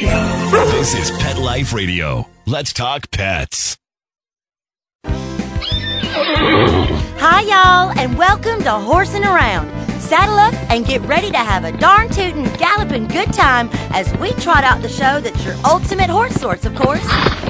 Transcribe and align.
This 0.00 0.94
is 0.94 1.10
Pet 1.18 1.36
Life 1.36 1.74
Radio. 1.74 2.26
Let's 2.46 2.72
talk 2.72 3.10
pets. 3.10 3.76
Hi, 5.04 7.42
y'all, 7.42 7.92
and 7.98 8.16
welcome 8.16 8.62
to 8.62 8.70
Horsing 8.70 9.24
Around. 9.24 9.68
Saddle 10.00 10.38
up 10.38 10.54
and 10.70 10.86
get 10.86 11.02
ready 11.02 11.30
to 11.30 11.36
have 11.36 11.64
a 11.64 11.76
darn 11.76 12.08
tootin', 12.08 12.44
galloping 12.56 13.08
good 13.08 13.30
time 13.34 13.68
as 13.90 14.10
we 14.16 14.32
trot 14.32 14.64
out 14.64 14.80
the 14.80 14.88
show 14.88 15.20
that's 15.20 15.44
your 15.44 15.54
ultimate 15.66 16.08
horse 16.08 16.34
source, 16.34 16.64
of 16.64 16.74
course. 16.74 17.06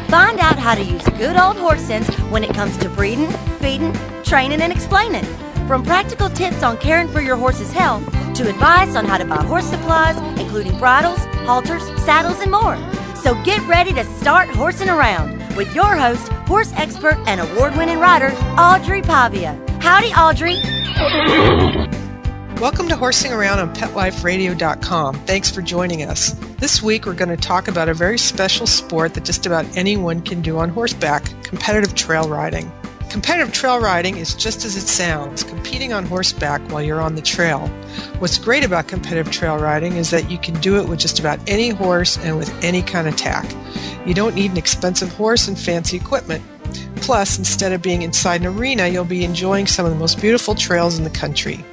Find 0.08 0.40
out 0.40 0.58
how 0.58 0.74
to 0.74 0.82
use 0.82 1.04
good 1.18 1.36
old 1.36 1.56
horse 1.56 1.82
sense 1.82 2.08
when 2.30 2.42
it 2.42 2.52
comes 2.52 2.76
to 2.78 2.88
breeding, 2.88 3.30
feeding, 3.60 3.96
training, 4.24 4.60
and 4.60 4.72
explaining. 4.72 5.24
From 5.70 5.84
practical 5.84 6.28
tips 6.28 6.64
on 6.64 6.78
caring 6.78 7.06
for 7.06 7.20
your 7.20 7.36
horse's 7.36 7.70
health 7.70 8.04
to 8.34 8.48
advice 8.48 8.96
on 8.96 9.04
how 9.04 9.18
to 9.18 9.24
buy 9.24 9.40
horse 9.44 9.66
supplies, 9.66 10.16
including 10.36 10.76
bridles, 10.80 11.24
halters, 11.46 11.84
saddles, 12.02 12.40
and 12.40 12.50
more. 12.50 12.76
So 13.14 13.40
get 13.44 13.64
ready 13.68 13.92
to 13.92 14.02
start 14.02 14.48
horsing 14.48 14.88
around 14.88 15.38
with 15.56 15.72
your 15.72 15.94
host, 15.94 16.26
horse 16.48 16.72
expert 16.72 17.14
and 17.28 17.40
award 17.40 17.76
winning 17.76 18.00
rider, 18.00 18.32
Audrey 18.58 19.00
Pavia. 19.00 19.64
Howdy, 19.80 20.08
Audrey. 20.08 20.56
Welcome 22.60 22.88
to 22.88 22.96
Horsing 22.96 23.32
Around 23.32 23.60
on 23.60 23.72
PetLifeRadio.com. 23.72 25.14
Thanks 25.24 25.52
for 25.52 25.62
joining 25.62 26.02
us. 26.02 26.32
This 26.58 26.82
week 26.82 27.06
we're 27.06 27.14
going 27.14 27.28
to 27.28 27.36
talk 27.36 27.68
about 27.68 27.88
a 27.88 27.94
very 27.94 28.18
special 28.18 28.66
sport 28.66 29.14
that 29.14 29.24
just 29.24 29.46
about 29.46 29.76
anyone 29.76 30.20
can 30.20 30.42
do 30.42 30.58
on 30.58 30.70
horseback 30.70 31.24
competitive 31.44 31.94
trail 31.94 32.28
riding. 32.28 32.72
Competitive 33.10 33.52
trail 33.52 33.80
riding 33.80 34.18
is 34.18 34.34
just 34.34 34.64
as 34.64 34.76
it 34.76 34.86
sounds, 34.86 35.42
competing 35.42 35.92
on 35.92 36.06
horseback 36.06 36.60
while 36.70 36.80
you're 36.80 37.00
on 37.00 37.16
the 37.16 37.20
trail. 37.20 37.66
What's 38.20 38.38
great 38.38 38.62
about 38.62 38.86
competitive 38.86 39.32
trail 39.32 39.58
riding 39.58 39.96
is 39.96 40.10
that 40.10 40.30
you 40.30 40.38
can 40.38 40.54
do 40.60 40.78
it 40.78 40.88
with 40.88 41.00
just 41.00 41.18
about 41.18 41.40
any 41.48 41.70
horse 41.70 42.18
and 42.18 42.38
with 42.38 42.52
any 42.62 42.82
kind 42.82 43.08
of 43.08 43.16
tack. 43.16 43.52
You 44.06 44.14
don't 44.14 44.36
need 44.36 44.52
an 44.52 44.56
expensive 44.56 45.12
horse 45.14 45.48
and 45.48 45.58
fancy 45.58 45.96
equipment. 45.96 46.44
Plus, 46.96 47.36
instead 47.36 47.72
of 47.72 47.82
being 47.82 48.02
inside 48.02 48.42
an 48.42 48.46
arena, 48.46 48.86
you'll 48.86 49.04
be 49.04 49.24
enjoying 49.24 49.66
some 49.66 49.84
of 49.84 49.90
the 49.90 49.98
most 49.98 50.20
beautiful 50.20 50.54
trails 50.54 50.96
in 50.96 51.02
the 51.02 51.10
country. 51.10 51.64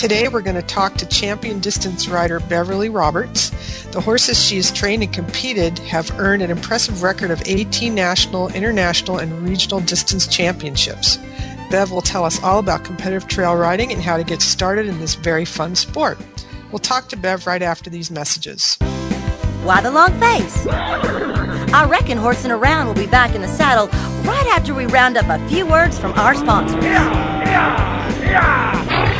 Today, 0.00 0.28
we're 0.28 0.40
going 0.40 0.56
to 0.56 0.62
talk 0.62 0.94
to 0.94 1.04
champion 1.04 1.60
distance 1.60 2.08
rider 2.08 2.40
Beverly 2.40 2.88
Roberts. 2.88 3.50
The 3.88 4.00
horses 4.00 4.42
she 4.42 4.56
has 4.56 4.72
trained 4.72 5.02
and 5.02 5.12
competed 5.12 5.78
have 5.80 6.10
earned 6.18 6.40
an 6.40 6.50
impressive 6.50 7.02
record 7.02 7.30
of 7.30 7.42
18 7.44 7.94
national, 7.94 8.48
international, 8.54 9.18
and 9.18 9.46
regional 9.46 9.78
distance 9.80 10.26
championships. 10.26 11.18
Bev 11.70 11.90
will 11.90 12.00
tell 12.00 12.24
us 12.24 12.42
all 12.42 12.60
about 12.60 12.82
competitive 12.82 13.28
trail 13.28 13.54
riding 13.54 13.92
and 13.92 14.00
how 14.00 14.16
to 14.16 14.24
get 14.24 14.40
started 14.40 14.86
in 14.86 14.98
this 15.00 15.16
very 15.16 15.44
fun 15.44 15.76
sport. 15.76 16.16
We'll 16.72 16.78
talk 16.78 17.10
to 17.10 17.16
Bev 17.18 17.46
right 17.46 17.60
after 17.60 17.90
these 17.90 18.10
messages. 18.10 18.78
Why 19.64 19.82
the 19.82 19.90
long 19.90 20.18
face? 20.18 20.66
I 20.66 21.86
reckon 21.90 22.16
Horsing 22.16 22.52
Around 22.52 22.86
will 22.86 22.94
be 22.94 23.06
back 23.06 23.34
in 23.34 23.42
the 23.42 23.48
saddle 23.48 23.88
right 24.26 24.46
after 24.46 24.72
we 24.72 24.86
round 24.86 25.18
up 25.18 25.28
a 25.28 25.46
few 25.50 25.66
words 25.66 25.98
from 25.98 26.12
our 26.12 26.34
sponsors. 26.34 26.82
It's 29.02 29.19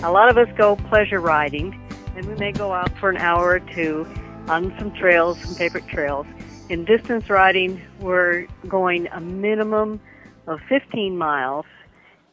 A 0.03 0.11
lot 0.11 0.31
of 0.31 0.37
us 0.37 0.49
go 0.57 0.77
pleasure 0.77 1.21
riding, 1.21 1.79
and 2.17 2.27
we 2.27 2.35
may 2.37 2.51
go 2.51 2.73
out 2.73 2.97
for 2.99 3.11
an 3.11 3.19
hour 3.19 3.51
or 3.51 3.61
two 3.61 4.07
on 4.49 4.75
some 4.79 4.91
trails, 4.93 5.39
some 5.41 5.55
favorite 5.55 5.87
trails. 5.89 6.27
In 6.69 6.85
distance 6.85 7.29
riding, 7.29 7.81
we're 8.01 8.47
going 8.67 9.07
a 9.09 9.21
minimum 9.21 10.01
of 10.47 10.61
15 10.69 11.17
miles, 11.17 11.67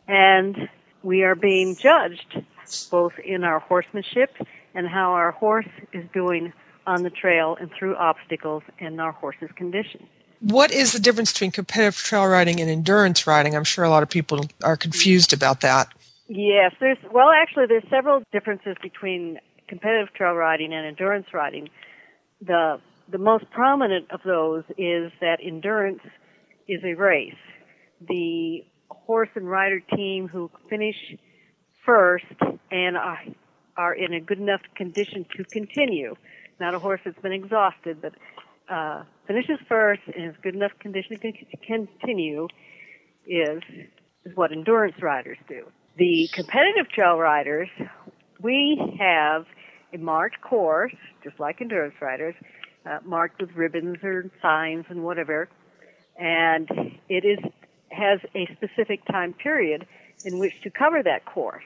and 0.07 0.69
we 1.03 1.23
are 1.23 1.35
being 1.35 1.75
judged 1.75 2.41
both 2.89 3.13
in 3.19 3.43
our 3.43 3.59
horsemanship 3.59 4.35
and 4.73 4.87
how 4.87 5.11
our 5.11 5.31
horse 5.31 5.67
is 5.91 6.05
doing 6.13 6.53
on 6.87 7.03
the 7.03 7.09
trail 7.09 7.57
and 7.59 7.69
through 7.77 7.95
obstacles 7.95 8.63
and 8.79 8.99
our 8.99 9.11
horse's 9.11 9.51
condition. 9.55 10.07
What 10.39 10.71
is 10.71 10.93
the 10.93 10.99
difference 10.99 11.31
between 11.31 11.51
competitive 11.51 11.97
trail 11.97 12.25
riding 12.25 12.59
and 12.59 12.69
endurance 12.69 13.27
riding? 13.27 13.55
I'm 13.55 13.63
sure 13.63 13.83
a 13.83 13.89
lot 13.89 14.03
of 14.03 14.09
people 14.09 14.45
are 14.63 14.75
confused 14.75 15.33
about 15.33 15.61
that. 15.61 15.87
Yes, 16.27 16.73
there's 16.79 16.97
well 17.11 17.29
actually 17.29 17.67
there's 17.67 17.87
several 17.89 18.23
differences 18.31 18.75
between 18.81 19.39
competitive 19.73 20.13
trail 20.13 20.33
riding 20.33 20.73
and 20.73 20.85
endurance 20.85 21.27
riding. 21.33 21.69
The 22.41 22.79
the 23.11 23.17
most 23.17 23.49
prominent 23.51 24.09
of 24.11 24.21
those 24.23 24.63
is 24.77 25.11
that 25.19 25.39
endurance 25.45 26.01
is 26.67 26.81
a 26.83 26.93
race. 26.93 27.33
The 28.07 28.63
horse 28.89 29.29
and 29.35 29.49
rider 29.49 29.81
team 29.95 30.27
who 30.27 30.49
finish 30.69 30.95
first 31.85 32.25
and 32.71 32.95
are, 32.95 33.19
are 33.75 33.93
in 33.93 34.13
a 34.13 34.21
good 34.21 34.39
enough 34.39 34.61
condition 34.75 35.25
to 35.35 35.43
continue. 35.43 36.15
Not 36.59 36.73
a 36.73 36.79
horse 36.79 37.01
that's 37.03 37.19
been 37.19 37.33
exhausted, 37.33 38.01
but 38.01 38.13
uh, 38.73 39.03
finishes 39.27 39.59
first 39.67 40.01
and 40.15 40.29
is 40.29 40.35
good 40.41 40.55
enough 40.55 40.71
condition 40.79 41.19
to 41.19 41.57
continue 41.57 42.47
is 43.27 43.61
is 44.25 44.35
what 44.35 44.51
endurance 44.53 44.95
riders 45.01 45.37
do. 45.49 45.65
The 45.97 46.29
competitive 46.33 46.89
trail 46.89 47.17
riders, 47.17 47.67
we 48.41 48.79
have 48.97 49.45
a 49.93 49.97
marked 49.97 50.41
course, 50.41 50.95
just 51.23 51.39
like 51.39 51.61
endurance 51.61 51.95
riders, 52.01 52.35
uh, 52.85 52.99
marked 53.05 53.41
with 53.41 53.51
ribbons 53.55 53.97
or 54.03 54.29
signs 54.41 54.85
and 54.89 55.03
whatever, 55.03 55.47
and 56.17 56.69
it 57.09 57.25
is 57.25 57.39
has 57.91 58.19
a 58.35 58.47
specific 58.55 59.05
time 59.05 59.33
period 59.33 59.85
in 60.25 60.39
which 60.39 60.53
to 60.63 60.69
cover 60.69 61.03
that 61.03 61.25
course, 61.25 61.63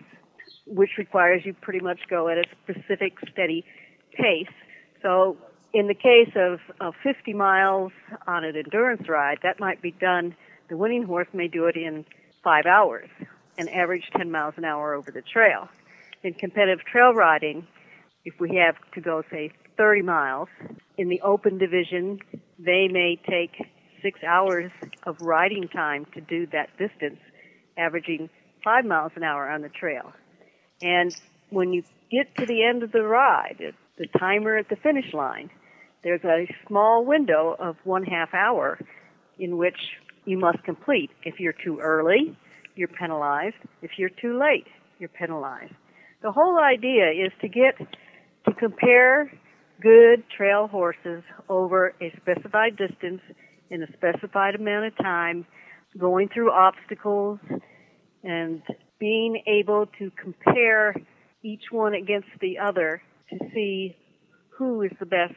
which 0.65 0.91
requires 0.97 1.45
you 1.45 1.53
pretty 1.53 1.79
much 1.79 1.99
go 2.09 2.27
at 2.27 2.37
a 2.37 2.43
specific 2.63 3.13
steady 3.31 3.63
pace. 4.13 4.51
So 5.01 5.37
in 5.73 5.87
the 5.87 5.93
case 5.93 6.31
of, 6.35 6.59
of 6.81 6.95
50 7.03 7.33
miles 7.33 7.91
on 8.27 8.43
an 8.43 8.55
endurance 8.55 9.07
ride, 9.07 9.39
that 9.43 9.59
might 9.59 9.81
be 9.81 9.91
done, 9.91 10.35
the 10.69 10.77
winning 10.77 11.03
horse 11.03 11.27
may 11.33 11.47
do 11.47 11.65
it 11.65 11.77
in 11.77 12.05
five 12.43 12.65
hours 12.65 13.09
and 13.57 13.69
average 13.69 14.09
10 14.15 14.29
miles 14.31 14.53
an 14.57 14.65
hour 14.65 14.93
over 14.93 15.11
the 15.11 15.21
trail. 15.21 15.69
In 16.23 16.33
competitive 16.33 16.83
trail 16.85 17.13
riding, 17.13 17.67
if 18.27 18.33
we 18.41 18.57
have 18.57 18.75
to 18.93 18.99
go, 18.99 19.23
say, 19.31 19.51
30 19.77 20.01
miles, 20.01 20.49
in 20.97 21.07
the 21.07 21.21
open 21.21 21.57
division, 21.57 22.19
they 22.59 22.89
may 22.91 23.17
take 23.29 23.51
six 24.03 24.19
hours 24.21 24.69
of 25.03 25.15
riding 25.21 25.69
time 25.69 26.05
to 26.13 26.19
do 26.19 26.45
that 26.47 26.67
distance, 26.77 27.19
averaging 27.77 28.29
five 28.65 28.83
miles 28.83 29.13
an 29.15 29.23
hour 29.23 29.49
on 29.49 29.61
the 29.61 29.69
trail. 29.69 30.11
And 30.81 31.15
when 31.51 31.71
you 31.71 31.83
get 32.11 32.35
to 32.35 32.45
the 32.45 32.65
end 32.65 32.83
of 32.83 32.91
the 32.91 33.03
ride, 33.03 33.73
the 33.97 34.07
timer 34.19 34.57
at 34.57 34.67
the 34.67 34.75
finish 34.75 35.13
line, 35.13 35.49
there's 36.03 36.25
a 36.25 36.53
small 36.67 37.05
window 37.05 37.55
of 37.57 37.77
one 37.85 38.03
half 38.03 38.33
hour 38.33 38.77
in 39.39 39.55
which 39.57 39.79
you 40.25 40.37
must 40.37 40.61
complete. 40.65 41.11
If 41.23 41.39
you're 41.39 41.55
too 41.63 41.79
early, 41.79 42.37
you're 42.75 42.89
penalized. 42.89 43.55
If 43.81 43.91
you're 43.97 44.09
too 44.09 44.37
late, 44.37 44.67
you're 44.99 45.07
penalized. 45.09 45.73
The 46.21 46.31
whole 46.31 46.59
idea 46.59 47.11
is 47.11 47.31
to 47.41 47.47
get 47.47 47.75
to 48.47 48.53
compare 48.53 49.31
good 49.81 50.23
trail 50.35 50.67
horses 50.67 51.23
over 51.49 51.93
a 52.01 52.13
specified 52.21 52.77
distance 52.77 53.21
in 53.69 53.83
a 53.83 53.87
specified 53.93 54.55
amount 54.55 54.85
of 54.85 54.97
time, 54.97 55.45
going 55.97 56.29
through 56.29 56.51
obstacles 56.51 57.39
and 58.23 58.61
being 58.99 59.43
able 59.47 59.85
to 59.99 60.11
compare 60.21 60.95
each 61.43 61.65
one 61.71 61.93
against 61.93 62.29
the 62.41 62.57
other 62.57 63.01
to 63.29 63.37
see 63.53 63.95
who 64.49 64.81
is 64.81 64.91
the 64.99 65.05
best 65.05 65.33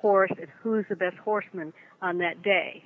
horse 0.00 0.32
and 0.38 0.48
who's 0.62 0.84
the 0.88 0.96
best 0.96 1.16
horseman 1.18 1.72
on 2.00 2.18
that 2.18 2.42
day. 2.42 2.82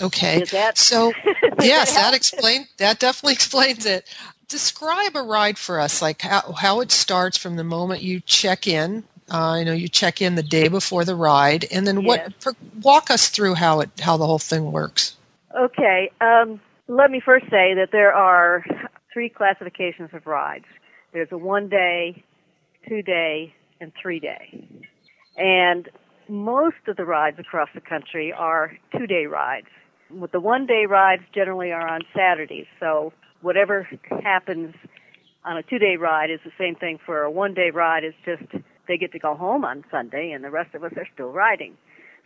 Okay. 0.00 0.44
That, 0.50 0.76
so 0.76 1.12
yes, 1.60 1.94
that 1.94 2.14
explains 2.14 2.66
that 2.78 2.98
definitely 2.98 3.32
explains 3.40 3.86
it. 3.86 4.08
Describe 4.54 5.16
a 5.16 5.22
ride 5.22 5.58
for 5.58 5.80
us, 5.80 6.00
like 6.00 6.22
how 6.22 6.52
how 6.52 6.80
it 6.80 6.92
starts 6.92 7.36
from 7.36 7.56
the 7.56 7.64
moment 7.64 8.02
you 8.02 8.20
check 8.20 8.68
in. 8.68 9.02
Uh, 9.28 9.56
you 9.58 9.64
know, 9.64 9.72
you 9.72 9.88
check 9.88 10.22
in 10.22 10.36
the 10.36 10.44
day 10.44 10.68
before 10.68 11.04
the 11.04 11.16
ride, 11.16 11.66
and 11.72 11.84
then 11.84 12.04
what? 12.04 12.20
Yes. 12.20 12.54
walk 12.80 13.10
us 13.10 13.30
through 13.30 13.54
how 13.54 13.80
it 13.80 13.90
how 13.98 14.16
the 14.16 14.24
whole 14.24 14.38
thing 14.38 14.70
works. 14.70 15.16
Okay. 15.58 16.12
Um, 16.20 16.60
let 16.86 17.10
me 17.10 17.18
first 17.18 17.46
say 17.46 17.74
that 17.74 17.88
there 17.90 18.12
are 18.12 18.64
three 19.12 19.28
classifications 19.28 20.10
of 20.12 20.24
rides. 20.24 20.66
There's 21.12 21.32
a 21.32 21.36
one 21.36 21.68
day, 21.68 22.22
two 22.88 23.02
day, 23.02 23.52
and 23.80 23.90
three 24.00 24.20
day. 24.20 24.68
And 25.36 25.88
most 26.28 26.86
of 26.86 26.96
the 26.96 27.04
rides 27.04 27.40
across 27.40 27.70
the 27.74 27.80
country 27.80 28.32
are 28.32 28.78
two 28.96 29.08
day 29.08 29.26
rides. 29.26 29.66
With 30.10 30.30
the 30.30 30.38
one 30.38 30.66
day 30.66 30.86
rides 30.88 31.24
generally 31.34 31.72
are 31.72 31.88
on 31.88 32.02
Saturdays, 32.14 32.66
so 32.78 33.12
whatever 33.44 33.88
happens 34.22 34.74
on 35.44 35.56
a 35.58 35.62
two 35.62 35.78
day 35.78 35.96
ride 35.96 36.30
is 36.30 36.40
the 36.44 36.52
same 36.58 36.74
thing 36.74 36.98
for 37.04 37.22
a 37.22 37.30
one 37.30 37.54
day 37.54 37.70
ride. 37.70 38.02
It's 38.04 38.16
just 38.24 38.42
they 38.88 38.96
get 38.96 39.12
to 39.12 39.18
go 39.18 39.34
home 39.34 39.64
on 39.64 39.84
Sunday 39.90 40.32
and 40.32 40.42
the 40.42 40.50
rest 40.50 40.74
of 40.74 40.82
us 40.82 40.92
are 40.96 41.06
still 41.12 41.30
riding. 41.30 41.76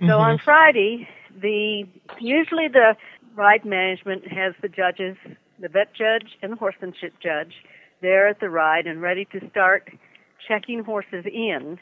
So 0.01 0.07
Mhm. 0.07 0.21
on 0.21 0.39
Friday, 0.39 1.09
the 1.37 1.87
usually 2.21 2.69
the 2.69 2.97
ride 3.35 3.65
management 3.65 4.27
has 4.29 4.55
the 4.63 4.69
judges, 4.69 5.17
the 5.59 5.69
vet 5.69 5.93
judge 5.93 6.39
and 6.43 6.53
the 6.53 6.57
horsemanship 6.57 7.15
judge 7.21 7.55
there 8.01 8.29
at 8.29 8.39
the 8.41 8.49
ride 8.49 8.87
and 8.87 9.03
ready 9.03 9.25
to 9.27 9.51
start 9.51 9.91
checking 10.47 10.85
horses 10.85 11.27
in 11.27 11.79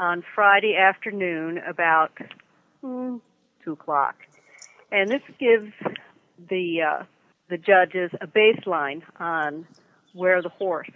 on 0.00 0.22
Friday 0.34 0.76
afternoon 0.76 1.58
about 1.58 2.10
hmm, 2.80 3.18
two 3.64 3.72
o'clock, 3.72 4.16
and 4.90 5.10
this 5.10 5.22
gives 5.38 5.72
the 6.48 6.82
uh, 6.82 7.04
the 7.50 7.58
judges 7.58 8.10
a 8.20 8.26
baseline 8.26 9.02
on 9.18 9.66
where 10.14 10.40
the 10.40 10.48
horse 10.48 10.90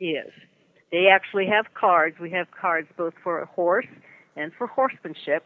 is. 0.00 0.32
They 0.90 1.06
actually 1.12 1.46
have 1.46 1.66
cards. 1.74 2.16
We 2.18 2.30
have 2.30 2.48
cards 2.50 2.88
both 2.96 3.14
for 3.22 3.40
a 3.40 3.46
horse 3.46 3.86
and 4.36 4.52
for 4.56 4.66
horsemanship 4.66 5.44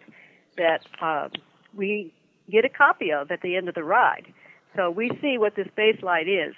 that 0.56 0.80
um, 1.00 1.30
we 1.74 2.12
get 2.50 2.64
a 2.64 2.68
copy 2.68 3.12
of 3.12 3.30
at 3.30 3.40
the 3.42 3.56
end 3.56 3.68
of 3.68 3.74
the 3.74 3.84
ride. 3.84 4.26
So 4.76 4.90
we 4.90 5.10
see 5.20 5.38
what 5.38 5.56
this 5.56 5.68
baseline 5.76 6.48
is. 6.48 6.54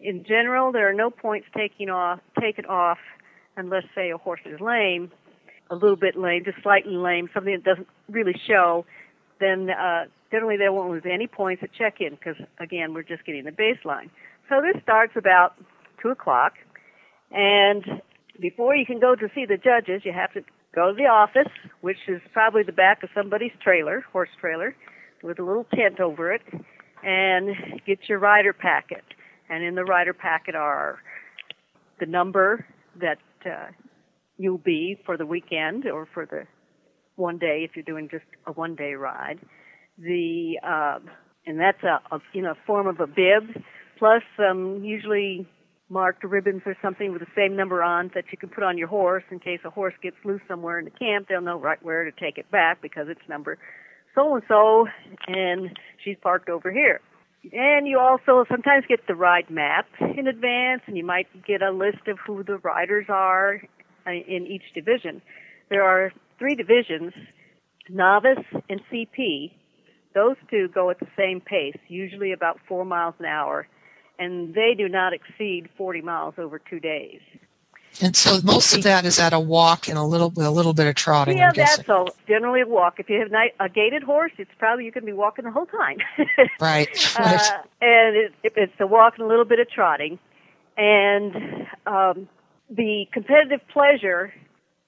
In 0.00 0.24
general, 0.24 0.72
there 0.72 0.88
are 0.88 0.94
no 0.94 1.10
points 1.10 1.46
taking 1.56 1.88
off 1.88 2.20
taken 2.40 2.66
off 2.66 2.98
unless, 3.56 3.84
say, 3.94 4.10
a 4.10 4.18
horse 4.18 4.40
is 4.44 4.60
lame, 4.60 5.12
a 5.70 5.74
little 5.74 5.96
bit 5.96 6.16
lame, 6.16 6.44
just 6.44 6.60
slightly 6.62 6.96
lame, 6.96 7.30
something 7.32 7.54
that 7.54 7.64
doesn't 7.64 7.88
really 8.10 8.34
show. 8.46 8.84
Then 9.40 9.70
uh, 9.70 10.06
generally 10.34 10.56
they 10.56 10.68
won't 10.68 10.90
lose 10.90 11.04
any 11.08 11.28
points 11.28 11.62
at 11.62 11.72
check-in 11.72 12.10
because 12.10 12.34
again 12.58 12.92
we're 12.92 13.04
just 13.04 13.24
getting 13.24 13.44
the 13.44 13.52
baseline. 13.52 14.10
So 14.48 14.60
this 14.60 14.82
starts 14.82 15.12
about 15.16 15.54
two 16.02 16.08
o'clock, 16.08 16.54
and 17.30 18.02
before 18.40 18.74
you 18.74 18.84
can 18.84 18.98
go 18.98 19.14
to 19.14 19.28
see 19.32 19.46
the 19.46 19.56
judges, 19.56 20.02
you 20.04 20.12
have 20.12 20.32
to 20.32 20.40
go 20.74 20.90
to 20.90 20.94
the 20.96 21.06
office, 21.06 21.52
which 21.82 21.98
is 22.08 22.20
probably 22.32 22.64
the 22.64 22.72
back 22.72 23.04
of 23.04 23.10
somebody's 23.14 23.52
trailer, 23.62 24.04
horse 24.12 24.28
trailer, 24.40 24.74
with 25.22 25.38
a 25.38 25.44
little 25.44 25.66
tent 25.72 26.00
over 26.00 26.32
it, 26.32 26.42
and 27.04 27.54
get 27.86 28.00
your 28.08 28.18
rider 28.18 28.52
packet. 28.52 29.04
And 29.48 29.62
in 29.62 29.76
the 29.76 29.84
rider 29.84 30.12
packet 30.12 30.56
are 30.56 30.98
the 32.00 32.06
number 32.06 32.66
that 33.00 33.18
uh, 33.46 33.68
you'll 34.36 34.58
be 34.58 34.98
for 35.06 35.16
the 35.16 35.26
weekend 35.26 35.86
or 35.86 36.08
for 36.12 36.26
the 36.26 36.42
one 37.14 37.38
day 37.38 37.64
if 37.64 37.76
you're 37.76 37.84
doing 37.84 38.08
just 38.10 38.24
a 38.46 38.52
one 38.52 38.74
day 38.74 38.94
ride. 38.94 39.38
The 39.98 40.58
um, 40.62 41.10
and 41.46 41.60
that's 41.60 41.82
a, 41.82 42.00
a 42.14 42.20
you 42.32 42.42
know 42.42 42.54
form 42.66 42.86
of 42.86 43.00
a 43.00 43.06
bib 43.06 43.62
plus 43.98 44.22
usually 44.82 45.46
marked 45.88 46.24
ribbons 46.24 46.62
or 46.66 46.76
something 46.82 47.12
with 47.12 47.20
the 47.20 47.28
same 47.36 47.54
number 47.54 47.82
on 47.82 48.10
that 48.14 48.24
you 48.32 48.38
can 48.38 48.48
put 48.48 48.64
on 48.64 48.76
your 48.76 48.88
horse 48.88 49.22
in 49.30 49.38
case 49.38 49.60
a 49.64 49.70
horse 49.70 49.94
gets 50.02 50.16
loose 50.24 50.40
somewhere 50.48 50.78
in 50.78 50.84
the 50.84 50.90
camp. 50.90 51.28
They'll 51.28 51.40
know 51.40 51.60
right 51.60 51.82
where 51.82 52.04
to 52.04 52.10
take 52.10 52.38
it 52.38 52.50
back 52.50 52.82
because 52.82 53.06
it's 53.08 53.20
number 53.28 53.58
so 54.14 54.34
and 54.34 54.44
so, 54.48 54.86
and 55.26 55.78
she's 56.02 56.16
parked 56.22 56.48
over 56.48 56.70
here. 56.70 57.00
And 57.52 57.86
you 57.86 57.98
also 57.98 58.44
sometimes 58.50 58.84
get 58.88 59.06
the 59.06 59.14
ride 59.14 59.50
map 59.50 59.86
in 60.00 60.26
advance, 60.26 60.82
and 60.86 60.96
you 60.96 61.04
might 61.04 61.26
get 61.46 61.62
a 61.62 61.70
list 61.70 62.08
of 62.08 62.18
who 62.26 62.42
the 62.42 62.58
riders 62.58 63.06
are 63.08 63.60
uh, 64.06 64.10
in 64.10 64.46
each 64.46 64.62
division. 64.74 65.20
There 65.68 65.82
are 65.82 66.12
three 66.38 66.54
divisions, 66.54 67.12
novice 67.90 68.44
and 68.70 68.80
CP. 68.90 69.52
Those 70.14 70.36
two 70.48 70.68
go 70.68 70.90
at 70.90 71.00
the 71.00 71.08
same 71.16 71.40
pace, 71.40 71.76
usually 71.88 72.32
about 72.32 72.60
four 72.68 72.84
miles 72.84 73.14
an 73.18 73.26
hour, 73.26 73.66
and 74.18 74.54
they 74.54 74.74
do 74.76 74.88
not 74.88 75.12
exceed 75.12 75.68
40 75.76 76.02
miles 76.02 76.34
over 76.38 76.58
two 76.58 76.78
days. 76.78 77.20
And 78.00 78.16
so 78.16 78.40
most 78.42 78.74
of 78.74 78.82
that 78.84 79.04
is 79.04 79.20
at 79.20 79.32
a 79.32 79.38
walk 79.38 79.88
and 79.88 79.96
a 79.96 80.02
little 80.02 80.32
a 80.36 80.50
little 80.50 80.74
bit 80.74 80.88
of 80.88 80.96
trotting. 80.96 81.38
yeah, 81.38 81.52
that's 81.52 81.88
all. 81.88 82.08
Generally 82.26 82.62
a 82.62 82.66
walk. 82.66 82.98
If 82.98 83.08
you 83.08 83.20
have 83.20 83.30
a 83.60 83.68
gaited 83.68 84.02
horse, 84.02 84.32
it's 84.36 84.50
probably 84.58 84.84
you 84.84 84.92
can 84.92 85.04
be 85.04 85.12
walking 85.12 85.44
the 85.44 85.52
whole 85.52 85.66
time. 85.66 85.98
right. 86.60 86.88
Uh, 87.18 87.38
and 87.80 88.16
it, 88.16 88.32
it's 88.42 88.72
a 88.80 88.86
walk 88.86 89.14
and 89.16 89.24
a 89.24 89.28
little 89.28 89.44
bit 89.44 89.60
of 89.60 89.70
trotting. 89.70 90.18
And 90.76 91.68
um, 91.86 92.28
the 92.68 93.06
competitive 93.12 93.60
pleasure 93.72 94.34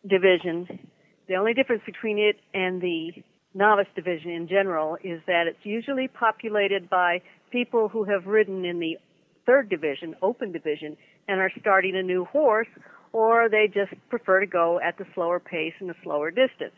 division, 0.04 0.88
the 1.28 1.36
only 1.36 1.54
difference 1.54 1.82
between 1.86 2.18
it 2.18 2.40
and 2.52 2.80
the 2.80 3.12
novice 3.56 3.88
division 3.96 4.30
in 4.30 4.46
general 4.48 4.98
is 5.02 5.20
that 5.26 5.46
it's 5.46 5.64
usually 5.64 6.08
populated 6.08 6.90
by 6.90 7.22
people 7.50 7.88
who 7.88 8.04
have 8.04 8.26
ridden 8.26 8.64
in 8.64 8.78
the 8.78 8.98
third 9.46 9.68
division, 9.70 10.14
open 10.22 10.52
division, 10.52 10.96
and 11.26 11.40
are 11.40 11.50
starting 11.58 11.96
a 11.96 12.02
new 12.02 12.24
horse, 12.26 12.68
or 13.12 13.48
they 13.48 13.66
just 13.66 13.92
prefer 14.10 14.40
to 14.40 14.46
go 14.46 14.78
at 14.80 14.98
the 14.98 15.06
slower 15.14 15.40
pace 15.40 15.72
and 15.80 15.88
the 15.88 15.94
slower 16.02 16.30
distance. 16.30 16.74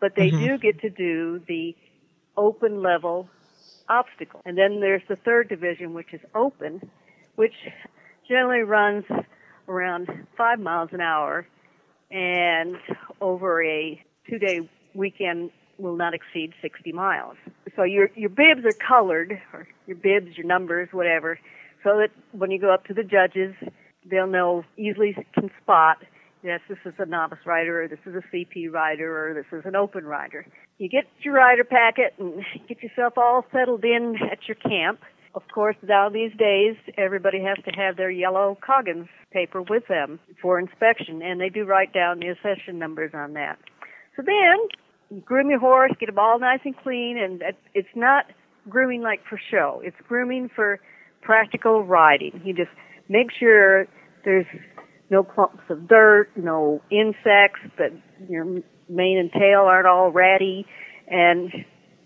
But 0.00 0.16
they 0.16 0.30
Mhm. 0.30 0.40
do 0.40 0.58
get 0.58 0.80
to 0.80 0.90
do 0.90 1.40
the 1.46 1.76
open 2.36 2.82
level 2.82 3.28
obstacle. 3.88 4.40
And 4.44 4.58
then 4.58 4.80
there's 4.80 5.02
the 5.08 5.16
third 5.16 5.48
division, 5.48 5.94
which 5.94 6.12
is 6.12 6.20
open, 6.34 6.90
which 7.36 7.54
generally 8.28 8.62
runs 8.62 9.04
around 9.68 10.08
five 10.36 10.58
miles 10.58 10.90
an 10.92 11.00
hour 11.00 11.46
and 12.10 12.76
over 13.20 13.62
a 13.62 14.02
two 14.28 14.38
day 14.38 14.68
weekend 14.94 15.50
will 15.78 15.96
not 15.96 16.14
exceed 16.14 16.52
60 16.62 16.92
miles. 16.92 17.36
So 17.74 17.82
your, 17.82 18.10
your 18.14 18.30
bibs 18.30 18.64
are 18.64 18.72
colored, 18.86 19.40
or 19.52 19.68
your 19.86 19.96
bibs, 19.96 20.36
your 20.36 20.46
numbers, 20.46 20.88
whatever, 20.92 21.38
so 21.84 21.98
that 21.98 22.10
when 22.32 22.50
you 22.50 22.60
go 22.60 22.72
up 22.72 22.84
to 22.86 22.94
the 22.94 23.04
judges, 23.04 23.54
they'll 24.08 24.26
know, 24.26 24.64
easily 24.76 25.14
can 25.34 25.50
spot, 25.62 25.98
yes, 26.42 26.60
this 26.68 26.78
is 26.84 26.94
a 26.98 27.06
novice 27.06 27.38
rider, 27.44 27.82
or 27.82 27.88
this 27.88 27.98
is 28.06 28.14
a 28.14 28.22
CP 28.34 28.72
rider, 28.72 29.30
or 29.30 29.34
this 29.34 29.46
is 29.52 29.64
an 29.66 29.76
open 29.76 30.04
rider. 30.04 30.46
You 30.78 30.88
get 30.88 31.04
your 31.22 31.34
rider 31.34 31.64
packet 31.64 32.14
and 32.18 32.44
get 32.68 32.82
yourself 32.82 33.14
all 33.16 33.44
settled 33.52 33.84
in 33.84 34.16
at 34.30 34.46
your 34.46 34.54
camp. 34.56 35.00
Of 35.34 35.42
course, 35.52 35.76
now 35.82 36.08
these 36.08 36.32
days, 36.38 36.76
everybody 36.96 37.42
has 37.42 37.58
to 37.64 37.70
have 37.72 37.96
their 37.96 38.10
yellow 38.10 38.56
Coggins 38.64 39.08
paper 39.32 39.60
with 39.60 39.86
them 39.86 40.18
for 40.40 40.58
inspection, 40.58 41.20
and 41.20 41.40
they 41.40 41.50
do 41.50 41.64
write 41.64 41.92
down 41.92 42.20
the 42.20 42.28
accession 42.28 42.78
numbers 42.78 43.10
on 43.12 43.34
that. 43.34 43.58
So 44.16 44.22
then, 44.24 44.56
groom 45.24 45.50
your 45.50 45.60
horse, 45.60 45.92
get 45.98 46.06
them 46.06 46.18
all 46.18 46.38
nice 46.38 46.60
and 46.64 46.76
clean, 46.76 47.18
and 47.18 47.42
it's 47.74 47.88
not 47.94 48.26
grooming 48.68 49.02
like 49.02 49.20
for 49.28 49.40
show. 49.50 49.80
It's 49.84 49.96
grooming 50.08 50.50
for 50.54 50.80
practical 51.22 51.84
riding. 51.84 52.40
You 52.44 52.54
just 52.54 52.70
make 53.08 53.28
sure 53.38 53.86
there's 54.24 54.46
no 55.10 55.22
clumps 55.22 55.62
of 55.70 55.88
dirt, 55.88 56.30
no 56.36 56.82
insects, 56.90 57.60
that 57.78 57.92
your 58.28 58.44
mane 58.88 59.18
and 59.18 59.32
tail 59.32 59.62
aren't 59.62 59.86
all 59.86 60.10
ratty, 60.10 60.66
and 61.06 61.52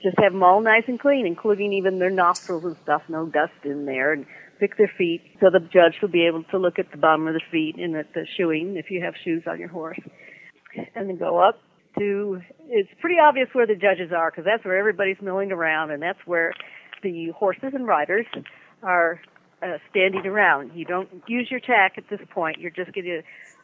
just 0.02 0.19
have 0.19 0.33
them 0.33 0.42
all 0.42 0.61
nice 0.61 0.85
and 0.87 1.00
clean, 1.00 1.26
including 1.26 1.73
even 1.73 1.99
their 1.99 2.11
nostrils 2.11 2.64
and 2.64 2.76
stuff, 2.83 3.02
no 3.09 3.26
dust 3.26 3.52
in 3.64 3.87
there, 3.87 4.12
and 4.12 4.26
pick 4.59 4.76
their 4.76 4.92
feet 4.99 5.23
so 5.40 5.49
the 5.50 5.61
judge 5.61 5.95
will 6.02 6.11
be 6.11 6.26
able 6.26 6.42
to 6.45 6.59
look 6.59 6.78
at 6.78 6.90
the 6.90 6.99
bottom 6.99 7.26
of 7.26 7.35
the 7.35 7.40
feet 7.50 7.76
and 7.76 7.97
at 7.97 8.12
the 8.12 8.26
shoeing 8.37 8.76
if 8.76 8.90
you 8.90 9.02
have 9.02 9.14
shoes 9.25 9.42
on 9.47 9.59
your 9.59 9.69
horse. 9.69 9.99
And 10.95 11.09
then 11.09 11.16
go 11.16 11.38
up 11.38 11.59
to, 11.99 12.40
it's 12.68 12.90
pretty 13.00 13.16
obvious 13.18 13.49
where 13.52 13.66
the 13.66 13.75
judges 13.75 14.12
are 14.12 14.30
because 14.30 14.44
that's 14.44 14.64
where 14.64 14.78
everybody's 14.78 15.20
milling 15.20 15.52
around 15.52 15.90
and 15.90 16.02
that's 16.02 16.20
where 16.26 16.52
the 17.02 17.30
horses 17.30 17.73
and 17.75 17.87
riders 17.87 18.26
are 18.82 19.20
uh, 19.62 19.78
standing 19.90 20.26
around. 20.26 20.73
You 20.75 20.85
don't 20.85 21.09
use 21.26 21.50
your 21.50 21.61
tack 21.61 21.94
at 21.97 22.09
this 22.09 22.20
point. 22.30 22.59
You're 22.59 22.70
just 22.70 22.92
getting 22.92 23.23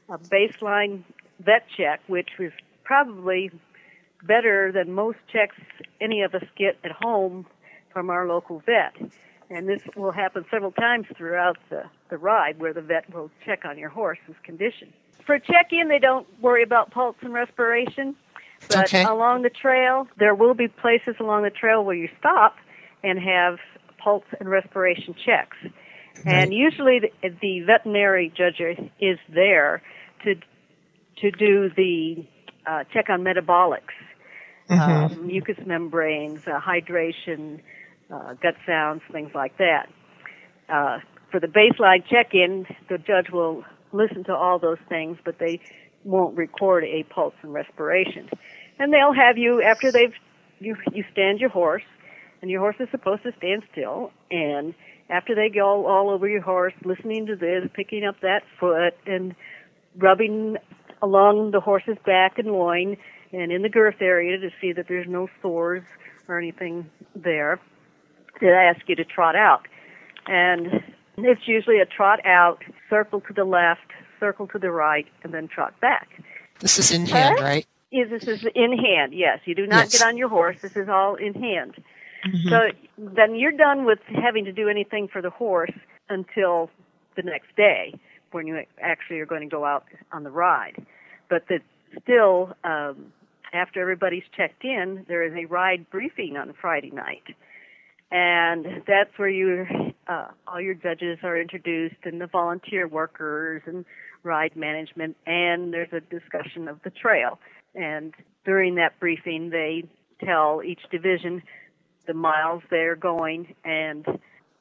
a, 0.08 0.14
a 0.14 0.18
baseline 0.18 1.02
vet 1.40 1.66
check, 1.76 2.00
which 2.06 2.30
was 2.38 2.52
probably 2.84 3.50
better 4.22 4.72
than 4.72 4.92
most 4.92 5.18
checks 5.32 5.56
any 6.00 6.22
of 6.22 6.34
us 6.34 6.44
get 6.56 6.76
at 6.84 6.92
home 6.92 7.46
from 7.92 8.10
our 8.10 8.26
local 8.26 8.62
vet. 8.66 8.94
And 9.48 9.68
this 9.68 9.82
will 9.94 10.12
happen 10.12 10.44
several 10.50 10.72
times 10.72 11.06
throughout 11.16 11.56
the, 11.70 11.84
the 12.10 12.18
ride 12.18 12.58
where 12.58 12.72
the 12.72 12.82
vet 12.82 13.12
will 13.14 13.30
check 13.44 13.64
on 13.64 13.78
your 13.78 13.90
horse's 13.90 14.34
condition. 14.42 14.92
For 15.26 15.38
check-in, 15.38 15.88
they 15.88 15.98
don't 15.98 16.26
worry 16.40 16.62
about 16.62 16.90
pulse 16.92 17.16
and 17.20 17.32
respiration. 17.34 18.16
But 18.68 18.86
Okay. 18.86 19.04
along 19.04 19.42
the 19.42 19.50
trail, 19.50 20.08
there 20.18 20.34
will 20.34 20.54
be 20.54 20.68
places 20.68 21.16
along 21.20 21.42
the 21.44 21.50
trail 21.50 21.84
where 21.84 21.94
you 21.94 22.08
stop 22.18 22.56
and 23.04 23.18
have 23.18 23.58
pulse 23.98 24.24
and 24.40 24.48
respiration 24.48 25.14
checks. 25.24 25.56
And 26.24 26.52
usually 26.52 26.98
the, 26.98 27.30
the 27.40 27.60
veterinary 27.60 28.32
judge 28.36 28.60
is 29.00 29.18
there 29.32 29.82
to 30.24 30.34
to 31.20 31.30
do 31.30 31.70
the 31.76 32.26
uh, 32.66 32.84
check 32.92 33.08
on 33.08 33.22
metabolics, 33.22 33.94
uh, 34.70 35.08
mucous 35.14 35.56
membranes, 35.64 36.40
uh, 36.46 36.60
hydration, 36.60 37.60
uh, 38.12 38.34
gut 38.34 38.54
sounds, 38.66 39.02
things 39.12 39.30
like 39.34 39.56
that. 39.58 39.88
Uh, 40.68 40.98
for 41.30 41.40
the 41.40 41.46
baseline 41.46 42.04
check-in, 42.08 42.66
the 42.88 42.98
judge 42.98 43.30
will 43.32 43.64
listen 43.92 44.24
to 44.24 44.34
all 44.34 44.58
those 44.58 44.78
things, 44.88 45.18
but 45.24 45.38
they 45.38 45.60
won't 46.04 46.36
record 46.36 46.84
a 46.84 47.02
pulse 47.04 47.34
and 47.42 47.52
respiration. 47.52 48.28
And 48.78 48.92
they'll 48.92 49.14
have 49.14 49.38
you 49.38 49.62
after 49.62 49.90
they've 49.90 50.14
you 50.58 50.76
you 50.92 51.04
stand 51.12 51.40
your 51.40 51.50
horse, 51.50 51.82
and 52.40 52.50
your 52.50 52.60
horse 52.60 52.76
is 52.80 52.88
supposed 52.90 53.22
to 53.24 53.32
stand 53.38 53.62
still. 53.72 54.12
And 54.30 54.74
after 55.08 55.34
they 55.34 55.48
go 55.48 55.86
all 55.86 56.10
over 56.10 56.28
your 56.28 56.42
horse, 56.42 56.74
listening 56.84 57.26
to 57.26 57.36
this, 57.36 57.68
picking 57.74 58.04
up 58.04 58.20
that 58.20 58.42
foot, 58.58 58.94
and 59.06 59.34
rubbing 59.96 60.56
along 61.02 61.50
the 61.50 61.60
horse's 61.60 61.98
back 62.04 62.38
and 62.38 62.48
loin, 62.48 62.96
and 63.32 63.52
in 63.52 63.62
the 63.62 63.68
girth 63.68 64.00
area 64.00 64.38
to 64.38 64.50
see 64.60 64.72
that 64.72 64.86
there's 64.88 65.06
no 65.08 65.28
sores 65.42 65.82
or 66.28 66.38
anything 66.38 66.90
there, 67.14 67.60
they 68.40 68.48
ask 68.48 68.80
you 68.88 68.96
to 68.96 69.04
trot 69.04 69.36
out. 69.36 69.66
And 70.26 70.82
it's 71.18 71.46
usually 71.46 71.80
a 71.80 71.86
trot 71.86 72.24
out, 72.26 72.62
circle 72.88 73.20
to 73.22 73.32
the 73.32 73.44
left, 73.44 73.92
circle 74.20 74.46
to 74.48 74.58
the 74.58 74.70
right, 74.70 75.06
and 75.22 75.32
then 75.32 75.48
trot 75.48 75.78
back. 75.80 76.08
This 76.60 76.78
is 76.78 76.90
in 76.90 77.06
hand, 77.06 77.38
right? 77.40 77.66
Is 77.92 78.10
this 78.10 78.24
is 78.24 78.44
in 78.54 78.76
hand? 78.76 79.12
Yes, 79.12 79.40
you 79.44 79.54
do 79.54 79.66
not 79.66 79.84
Yes. 79.84 79.92
get 79.92 80.02
on 80.02 80.16
your 80.16 80.28
horse. 80.28 80.60
This 80.60 80.76
is 80.76 80.88
all 80.88 81.14
in 81.14 81.34
hand. 81.34 81.74
So 82.48 82.70
then 82.98 83.36
you're 83.36 83.52
done 83.52 83.84
with 83.84 84.00
having 84.08 84.46
to 84.46 84.52
do 84.52 84.68
anything 84.68 85.06
for 85.06 85.22
the 85.22 85.30
horse 85.30 85.70
until 86.08 86.70
the 87.14 87.22
next 87.22 87.54
day 87.56 87.94
when 88.32 88.48
you 88.48 88.64
actually 88.80 89.20
are 89.20 89.26
going 89.26 89.42
to 89.42 89.48
go 89.48 89.64
out 89.64 89.84
on 90.12 90.24
the 90.24 90.30
ride. 90.30 90.84
But 91.28 91.46
the, 91.48 91.60
still, 92.02 92.56
um, 92.64 93.12
after 93.52 93.80
everybody's 93.80 94.24
checked 94.36 94.64
in, 94.64 95.04
there 95.06 95.22
is 95.22 95.34
a 95.34 95.44
ride 95.46 95.88
briefing 95.90 96.36
on 96.36 96.52
Friday 96.60 96.90
night. 96.90 97.22
And 98.10 98.82
that's 98.86 99.16
where 99.16 99.28
you, 99.28 99.85
uh, 100.08 100.28
all 100.46 100.60
your 100.60 100.74
judges 100.74 101.18
are 101.22 101.38
introduced 101.40 101.96
and 102.04 102.20
the 102.20 102.26
volunteer 102.26 102.86
workers 102.86 103.62
and 103.66 103.84
ride 104.22 104.56
management 104.56 105.16
and 105.26 105.72
there's 105.72 105.92
a 105.92 106.00
discussion 106.00 106.68
of 106.68 106.80
the 106.84 106.90
trail. 106.90 107.38
And 107.74 108.14
during 108.44 108.76
that 108.76 108.98
briefing, 109.00 109.50
they 109.50 109.84
tell 110.24 110.62
each 110.64 110.80
division 110.90 111.42
the 112.06 112.14
miles 112.14 112.62
they're 112.70 112.96
going 112.96 113.54
and 113.64 114.04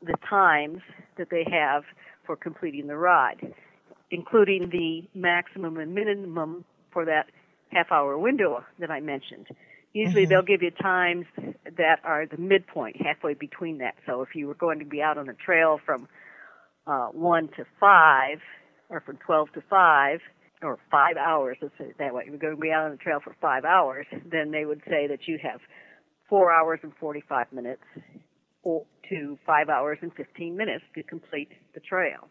the 0.01 0.15
times 0.29 0.79
that 1.17 1.29
they 1.29 1.45
have 1.49 1.83
for 2.25 2.35
completing 2.35 2.87
the 2.87 2.97
ride, 2.97 3.53
including 4.11 4.69
the 4.69 5.07
maximum 5.17 5.77
and 5.77 5.93
minimum 5.93 6.65
for 6.91 7.05
that 7.05 7.27
half 7.71 7.91
hour 7.91 8.17
window 8.17 8.63
that 8.79 8.91
I 8.91 8.99
mentioned. 8.99 9.47
Usually 9.95 10.25
they'll 10.25 10.41
give 10.41 10.61
you 10.61 10.71
times 10.71 11.25
that 11.77 11.99
are 12.03 12.25
the 12.25 12.35
midpoint, 12.35 12.97
halfway 13.01 13.33
between 13.33 13.77
that. 13.77 13.95
So 14.05 14.21
if 14.23 14.35
you 14.35 14.45
were 14.45 14.53
going 14.53 14.79
to 14.79 14.85
be 14.85 15.01
out 15.01 15.17
on 15.17 15.25
the 15.25 15.33
trail 15.33 15.79
from 15.85 16.09
uh, 16.85 17.07
1 17.13 17.47
to 17.55 17.65
5, 17.79 18.37
or 18.89 18.99
from 18.99 19.17
12 19.25 19.53
to 19.53 19.63
5, 19.69 20.19
or 20.63 20.79
5 20.91 21.15
hours, 21.15 21.57
let's 21.61 21.73
say 21.77 21.85
it 21.85 21.97
that 21.97 22.13
way, 22.13 22.25
you're 22.27 22.37
going 22.37 22.55
to 22.55 22.61
be 22.61 22.71
out 22.71 22.83
on 22.83 22.91
the 22.91 22.97
trail 22.97 23.19
for 23.23 23.37
5 23.39 23.63
hours, 23.63 24.05
then 24.29 24.51
they 24.51 24.65
would 24.65 24.81
say 24.85 25.07
that 25.07 25.29
you 25.29 25.39
have 25.41 25.61
4 26.27 26.51
hours 26.51 26.81
and 26.83 26.91
45 26.99 27.53
minutes 27.53 27.83
to 29.09 29.39
5 29.45 29.69
hours 29.69 29.97
and 30.01 30.13
15 30.13 30.57
minutes 30.57 30.83
to 30.95 31.03
complete 31.03 31.51
the 31.73 31.79
trail. 31.79 32.27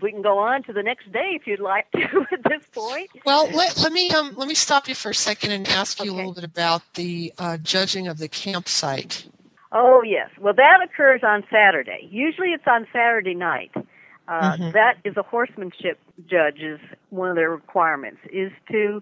We 0.00 0.12
can 0.12 0.22
go 0.22 0.38
on 0.38 0.62
to 0.64 0.72
the 0.72 0.82
next 0.82 1.10
day 1.12 1.30
if 1.34 1.46
you'd 1.46 1.60
like 1.60 1.90
to 1.92 2.00
at 2.32 2.42
this 2.44 2.66
point. 2.72 3.10
Well, 3.24 3.48
let, 3.50 3.78
let 3.78 3.92
me 3.92 4.10
um, 4.10 4.34
let 4.36 4.48
me 4.48 4.54
stop 4.54 4.88
you 4.88 4.94
for 4.94 5.10
a 5.10 5.14
second 5.14 5.52
and 5.52 5.68
ask 5.68 6.02
you 6.02 6.12
a 6.12 6.14
little 6.14 6.34
bit 6.34 6.44
about 6.44 6.82
the 6.94 7.32
uh, 7.38 7.56
judging 7.58 8.08
of 8.08 8.18
the 8.18 8.28
campsite. 8.28 9.26
Oh 9.72 10.02
yes. 10.04 10.30
Well, 10.40 10.54
that 10.54 10.78
occurs 10.84 11.20
on 11.22 11.44
Saturday. 11.50 12.08
Usually, 12.10 12.48
it's 12.48 12.66
on 12.66 12.86
Saturday 12.92 13.34
night. 13.34 13.72
Uh, 14.28 14.56
that 14.72 14.96
is 15.04 15.16
a 15.16 15.22
horsemanship 15.22 15.98
judge's 16.26 16.78
one 17.08 17.30
of 17.30 17.36
their 17.36 17.50
requirements 17.50 18.18
is 18.30 18.52
to 18.70 19.00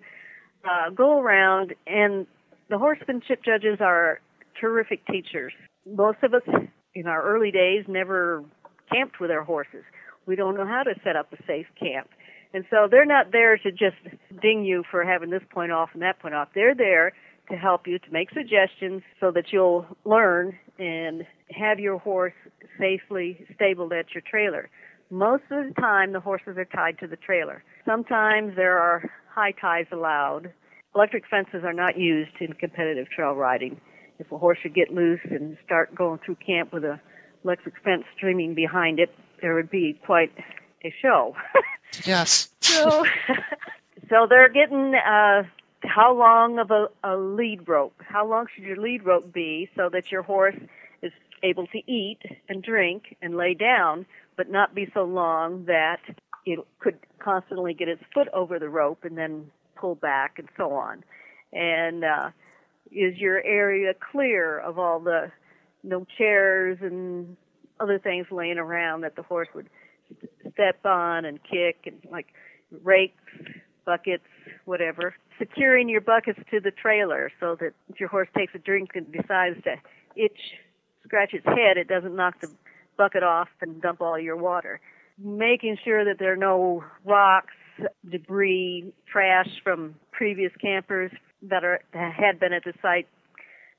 uh, 0.65 0.91
go 0.91 1.21
around 1.21 1.75
and 1.87 2.27
the 2.69 2.79
horsemanship 2.79 3.43
judges 3.45 3.79
are 3.81 4.21
terrific 4.61 5.05
teachers. 5.07 5.53
Most 5.85 6.19
of 6.23 6.33
us 6.35 6.43
in 6.95 7.07
our 7.07 7.23
early 7.23 7.51
days 7.51 7.85
never 7.89 8.45
camped 8.93 9.21
with 9.21 9.31
our 9.31 9.43
horses. 9.43 9.85
We 10.27 10.37
don't 10.37 10.57
know 10.57 10.67
how 10.67 10.83
to 10.83 10.95
set 11.05 11.17
up 11.17 11.33
a 11.33 11.37
safe 11.47 11.67
camp. 11.79 12.09
And 12.53 12.65
so 12.71 12.89
they're 12.91 13.07
not 13.07 13.33
there 13.33 13.57
to 13.59 13.71
just 13.71 13.97
ding 14.41 14.65
you 14.65 14.83
for 14.91 15.05
having 15.05 15.31
this 15.31 15.43
point 15.51 15.73
off 15.73 15.91
and 15.93 16.03
that 16.03 16.19
point 16.21 16.35
off. 16.35 16.49
They're 16.55 16.75
there 16.75 17.13
to 17.51 17.57
help 17.57 17.87
you 17.87 17.99
to 17.99 18.11
make 18.11 18.31
suggestions 18.31 19.03
so 19.21 19.31
that 19.31 19.53
you'll 19.53 19.87
learn 20.05 20.59
and 20.79 21.25
have 21.51 21.79
your 21.79 21.99
horse 21.99 22.33
safely 22.79 23.47
stabled 23.55 23.93
at 23.93 24.07
your 24.15 24.23
trailer. 24.29 24.69
Most 25.11 25.45
of 25.51 25.69
the 25.69 25.81
time 25.81 26.13
the 26.13 26.21
horses 26.21 26.57
are 26.57 26.65
tied 26.65 26.99
to 26.99 27.07
the 27.07 27.17
trailer. 27.17 27.63
Sometimes 27.85 28.57
there 28.57 28.79
are 28.79 29.09
high 29.33 29.53
ties 29.53 29.87
allowed. 29.93 30.53
Electric 30.95 31.25
fences 31.29 31.63
are 31.63 31.73
not 31.73 31.99
used 31.99 32.33
in 32.41 32.53
competitive 32.55 33.07
trail 33.15 33.35
riding. 33.35 33.81
If 34.19 34.33
a 34.33 34.39
horse 34.39 34.59
should 34.63 34.75
get 34.75 34.91
loose 34.91 35.21
and 35.31 35.57
start 35.65 35.95
going 35.95 36.21
through 36.25 36.37
camp 36.45 36.73
with 36.73 36.85
a 36.85 37.01
electric 37.45 37.75
fence 37.85 38.05
streaming 38.17 38.55
behind 38.55 38.99
it, 38.99 39.11
there 39.41 39.55
would 39.55 39.71
be 39.71 39.99
quite 40.05 40.33
a 40.85 40.93
show. 41.03 41.35
Yes. 42.05 42.51
so, 42.61 43.07
so 44.11 44.27
they're 44.29 44.51
getting 44.51 44.95
uh, 44.95 45.45
how 45.83 46.15
long 46.15 46.59
of 46.59 46.71
a, 46.71 46.89
a 47.03 47.17
lead 47.17 47.67
rope? 47.67 47.95
How 48.07 48.27
long 48.27 48.47
should 48.55 48.65
your 48.65 48.77
lead 48.77 49.05
rope 49.05 49.33
be 49.33 49.71
so 49.77 49.89
that 49.91 50.11
your 50.11 50.23
horse 50.23 50.57
is 51.01 51.13
able 51.43 51.67
to 51.69 51.79
eat 51.91 52.19
and 52.49 52.63
drink 52.63 53.17
and 53.23 53.37
lay 53.37 53.55
down, 53.55 54.05
but 54.37 54.51
not 54.51 54.75
be 54.75 54.91
so 54.93 55.05
long 55.05 55.65
that 55.67 56.01
it 56.45 56.59
could 56.81 56.99
constantly 57.19 57.73
get 57.73 57.89
its 57.89 58.03
foot 58.13 58.29
over 58.35 58.59
the 58.59 58.69
rope 58.69 59.05
and 59.05 59.17
then 59.17 59.51
pull 59.77 59.95
back 59.95 60.39
and 60.39 60.49
so 60.57 60.73
on. 60.73 61.03
And 61.53 62.05
uh, 62.05 62.31
is 62.91 63.17
your 63.17 63.43
area 63.43 63.95
clear 64.13 64.59
of 64.59 64.79
all 64.79 65.01
the 65.01 65.31
no 65.83 66.07
chairs 66.19 66.79
and 66.81 67.37
other 67.81 67.99
things 67.99 68.27
laying 68.31 68.59
around 68.59 69.03
that 69.03 69.17
the 69.17 69.23
horse 69.23 69.49
would 69.55 69.69
step 70.53 70.85
on 70.85 71.25
and 71.25 71.41
kick 71.43 71.79
and 71.87 71.99
like 72.11 72.27
rakes, 72.83 73.23
buckets, 73.85 74.25
whatever. 74.65 75.15
Securing 75.39 75.89
your 75.89 76.01
buckets 76.01 76.39
to 76.51 76.61
the 76.61 76.71
trailer 76.71 77.31
so 77.41 77.57
that 77.61 77.73
if 77.89 78.01
your 78.01 78.09
horse 78.09 78.29
takes 78.37 78.55
a 78.55 78.59
drink 78.59 78.91
and 78.95 79.11
decides 79.13 79.63
to 79.65 79.77
itch, 80.17 80.39
scratch 81.05 81.35
its 81.35 81.45
head, 81.47 81.77
it 81.77 81.89
doesn't 81.89 82.17
knock 82.17 82.41
the 82.41 82.51
bucket 82.97 83.23
off 83.23 83.49
and 83.61 83.81
dump 83.83 84.01
all 84.01 84.19
your 84.19 84.37
water. 84.37 84.81
Making 85.19 85.77
sure 85.85 86.05
that 86.05 86.19
there 86.19 86.33
are 86.33 86.37
no 86.37 86.85
rocks, 87.05 87.55
debris, 88.11 88.93
trash 89.11 89.49
from 89.63 89.95
previous 90.13 90.53
campers 90.61 91.11
that 91.43 91.65
are 91.65 91.81
had 91.93 92.41
been 92.41 92.53
at 92.53 92.65
the 92.65 92.73
site 92.81 93.07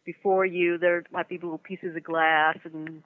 before 0.05 0.45
you. 0.45 0.77
There 0.77 1.03
might 1.11 1.29
be 1.29 1.37
little 1.37 1.57
pieces 1.57 1.95
of 1.95 2.03
glass 2.03 2.57
and 2.63 3.03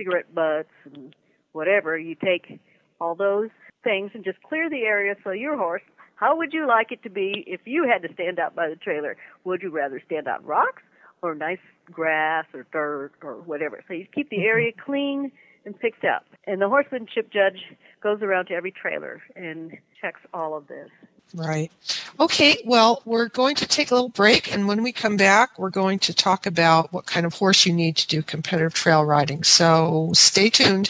cigarette 0.00 0.34
butts 0.34 0.72
and 0.84 1.14
whatever. 1.52 1.98
You 1.98 2.14
take 2.14 2.60
all 3.00 3.14
those 3.14 3.50
things 3.84 4.10
and 4.14 4.24
just 4.24 4.42
clear 4.42 4.70
the 4.70 4.82
area 4.82 5.14
so 5.22 5.30
your 5.30 5.56
horse, 5.56 5.82
how 6.14 6.36
would 6.36 6.52
you 6.52 6.66
like 6.66 6.92
it 6.92 7.02
to 7.02 7.10
be 7.10 7.44
if 7.46 7.60
you 7.64 7.88
had 7.90 8.06
to 8.06 8.14
stand 8.14 8.38
out 8.38 8.54
by 8.54 8.68
the 8.68 8.76
trailer? 8.76 9.16
Would 9.44 9.62
you 9.62 9.70
rather 9.70 10.02
stand 10.04 10.28
on 10.28 10.44
rocks 10.44 10.82
or 11.22 11.34
nice 11.34 11.58
grass 11.90 12.44
or 12.52 12.66
dirt 12.72 13.12
or 13.22 13.36
whatever? 13.36 13.82
So 13.88 13.94
you 13.94 14.06
keep 14.14 14.28
the 14.28 14.36
mm-hmm. 14.36 14.46
area 14.46 14.72
clean 14.84 15.32
and 15.64 15.78
picked 15.78 16.04
up. 16.04 16.24
And 16.46 16.60
the 16.60 16.68
horsemanship 16.68 17.32
judge 17.32 17.60
goes 18.02 18.22
around 18.22 18.46
to 18.46 18.54
every 18.54 18.72
trailer 18.72 19.22
and 19.36 19.72
checks 20.00 20.20
all 20.32 20.56
of 20.56 20.68
this. 20.68 20.90
Right. 21.34 21.70
Okay, 22.18 22.60
well, 22.64 23.02
we're 23.04 23.28
going 23.28 23.54
to 23.56 23.66
take 23.66 23.90
a 23.90 23.94
little 23.94 24.08
break, 24.08 24.52
and 24.52 24.66
when 24.66 24.82
we 24.82 24.92
come 24.92 25.16
back, 25.16 25.58
we're 25.58 25.70
going 25.70 25.98
to 26.00 26.14
talk 26.14 26.44
about 26.44 26.92
what 26.92 27.06
kind 27.06 27.24
of 27.24 27.34
horse 27.34 27.64
you 27.66 27.72
need 27.72 27.96
to 27.98 28.08
do 28.08 28.22
competitive 28.22 28.74
trail 28.74 29.04
riding. 29.04 29.44
So 29.44 30.10
stay 30.12 30.50
tuned. 30.50 30.88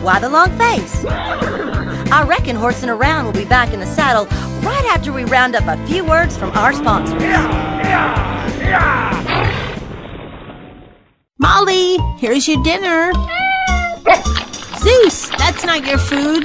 Why 0.00 0.18
the 0.18 0.28
long 0.28 0.50
face? 0.58 1.04
I 1.06 2.24
reckon 2.26 2.56
Horsing 2.56 2.90
Around 2.90 3.26
will 3.26 3.32
be 3.32 3.44
back 3.44 3.72
in 3.72 3.80
the 3.80 3.86
saddle 3.86 4.26
right 4.62 4.84
after 4.90 5.12
we 5.12 5.24
round 5.24 5.56
up 5.56 5.66
a 5.66 5.86
few 5.86 6.04
words 6.04 6.36
from 6.36 6.50
our 6.52 6.72
sponsors. 6.72 7.22
yeah 7.22 8.48
yeah 8.60 9.74
Molly, 11.38 11.98
here's 12.18 12.46
your 12.46 12.62
dinner. 12.62 13.12
Zeus, 14.78 15.28
that's 15.30 15.64
not 15.64 15.86
your 15.86 15.98
food. 15.98 16.44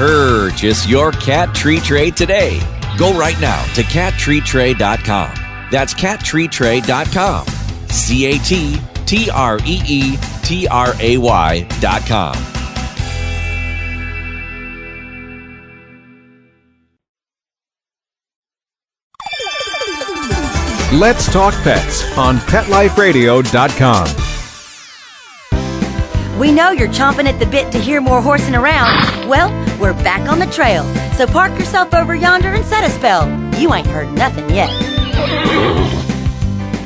Purchase 0.00 0.88
your 0.88 1.12
cat 1.12 1.54
tree 1.54 1.78
tray 1.78 2.10
today. 2.10 2.58
Go 2.96 3.12
right 3.18 3.38
now 3.38 3.62
to 3.74 3.82
cattreetray.com. 3.82 5.30
That's 5.70 5.92
cattreetray.com. 5.92 7.46
C 7.90 8.24
A 8.24 8.38
T 8.38 8.80
T 9.04 9.28
R 9.28 9.58
E 9.66 9.82
E 9.86 10.16
T 10.42 10.66
R 10.68 10.94
A 11.00 11.18
Y.com. 11.18 12.34
Let's 20.98 21.30
Talk 21.30 21.52
Pets 21.62 22.16
on 22.16 22.38
PetLifeRadio.com. 22.38 24.29
We 26.40 26.50
know 26.50 26.70
you're 26.70 26.88
chomping 26.88 27.26
at 27.26 27.38
the 27.38 27.44
bit 27.44 27.70
to 27.72 27.78
hear 27.78 28.00
more 28.00 28.22
horsing 28.22 28.54
around. 28.54 29.28
Well, 29.28 29.50
we're 29.78 29.92
back 29.92 30.26
on 30.26 30.38
the 30.38 30.46
trail. 30.46 30.84
So 31.12 31.26
park 31.26 31.52
yourself 31.58 31.92
over 31.92 32.14
yonder 32.14 32.48
and 32.48 32.64
set 32.64 32.82
a 32.82 32.88
spell. 32.88 33.28
You 33.60 33.74
ain't 33.74 33.86
heard 33.86 34.10
nothing 34.14 34.48
yet. 34.48 34.70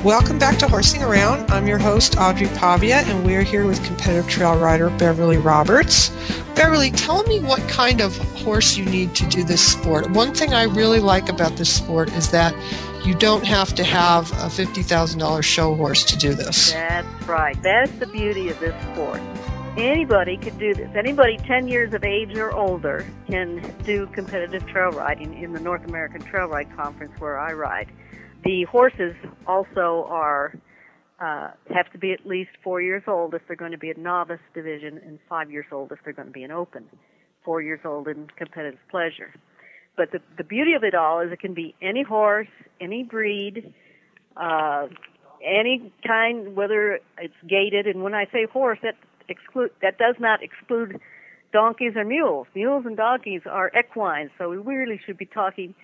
Welcome 0.04 0.40
back 0.40 0.58
to 0.58 0.66
Horsing 0.66 1.04
Around. 1.04 1.52
I'm 1.52 1.68
your 1.68 1.78
host, 1.78 2.18
Audrey 2.18 2.48
Pavia, 2.48 3.02
and 3.02 3.24
we're 3.24 3.44
here 3.44 3.64
with 3.64 3.80
competitive 3.84 4.28
trail 4.28 4.58
rider 4.58 4.90
Beverly 4.90 5.38
Roberts. 5.38 6.10
Beverly, 6.56 6.90
tell 6.90 7.22
me 7.22 7.38
what 7.38 7.60
kind 7.68 8.00
of 8.00 8.16
horse 8.42 8.76
you 8.76 8.84
need 8.84 9.14
to 9.14 9.26
do 9.28 9.44
this 9.44 9.64
sport. 9.64 10.10
One 10.10 10.34
thing 10.34 10.52
I 10.52 10.64
really 10.64 10.98
like 10.98 11.28
about 11.28 11.56
this 11.56 11.72
sport 11.72 12.12
is 12.14 12.32
that 12.32 12.56
you 13.06 13.14
don't 13.14 13.46
have 13.46 13.72
to 13.76 13.84
have 13.84 14.32
a 14.32 14.46
$50,000 14.46 15.44
show 15.44 15.76
horse 15.76 16.04
to 16.06 16.18
do 16.18 16.34
this. 16.34 16.72
That's 16.72 17.28
right. 17.28 17.62
That's 17.62 17.92
the 17.92 18.06
beauty 18.06 18.48
of 18.48 18.58
this 18.58 18.74
sport. 18.92 19.20
Anybody 19.76 20.36
can 20.36 20.56
do 20.56 20.72
this. 20.72 20.88
Anybody 20.94 21.36
10 21.36 21.66
years 21.66 21.92
of 21.94 22.04
age 22.04 22.36
or 22.36 22.52
older 22.52 23.04
can 23.26 23.74
do 23.82 24.06
competitive 24.06 24.64
trail 24.68 24.90
riding 24.90 25.42
in 25.42 25.52
the 25.52 25.58
North 25.58 25.84
American 25.84 26.20
Trail 26.20 26.46
Ride 26.46 26.74
Conference 26.76 27.12
where 27.18 27.40
I 27.40 27.52
ride. 27.54 27.88
The 28.44 28.62
horses 28.64 29.16
also 29.48 30.06
are 30.08 30.54
uh, 31.18 31.50
have 31.74 31.90
to 31.90 31.98
be 31.98 32.12
at 32.12 32.24
least 32.24 32.50
four 32.62 32.80
years 32.80 33.02
old 33.08 33.34
if 33.34 33.42
they're 33.48 33.56
going 33.56 33.72
to 33.72 33.78
be 33.78 33.90
a 33.90 33.98
novice 33.98 34.38
division, 34.54 34.98
and 35.04 35.18
five 35.28 35.50
years 35.50 35.66
old 35.72 35.90
if 35.90 35.98
they're 36.04 36.12
going 36.12 36.28
to 36.28 36.32
be 36.32 36.44
an 36.44 36.52
open. 36.52 36.88
Four 37.44 37.60
years 37.60 37.80
old 37.84 38.06
in 38.06 38.28
competitive 38.36 38.78
pleasure. 38.92 39.34
But 39.96 40.12
the 40.12 40.20
the 40.38 40.44
beauty 40.44 40.74
of 40.74 40.84
it 40.84 40.94
all 40.94 41.18
is 41.20 41.32
it 41.32 41.40
can 41.40 41.54
be 41.54 41.74
any 41.82 42.04
horse, 42.04 42.48
any 42.80 43.02
breed, 43.02 43.74
uh, 44.36 44.86
any 45.44 45.92
kind, 46.06 46.54
whether 46.54 47.00
it's 47.18 47.34
gaited. 47.48 47.88
And 47.88 48.04
when 48.04 48.14
I 48.14 48.26
say 48.26 48.46
horse, 48.46 48.78
that 48.84 48.94
exclude 49.28 49.70
that 49.82 49.98
does 49.98 50.16
not 50.18 50.42
exclude 50.42 51.00
donkeys 51.52 51.92
or 51.96 52.04
mules. 52.04 52.46
Mules 52.54 52.84
and 52.84 52.96
donkeys 52.96 53.42
are 53.46 53.70
equine, 53.78 54.30
so 54.36 54.50
we 54.50 54.56
really 54.56 55.00
should 55.04 55.16
be 55.16 55.26
talking. 55.26 55.74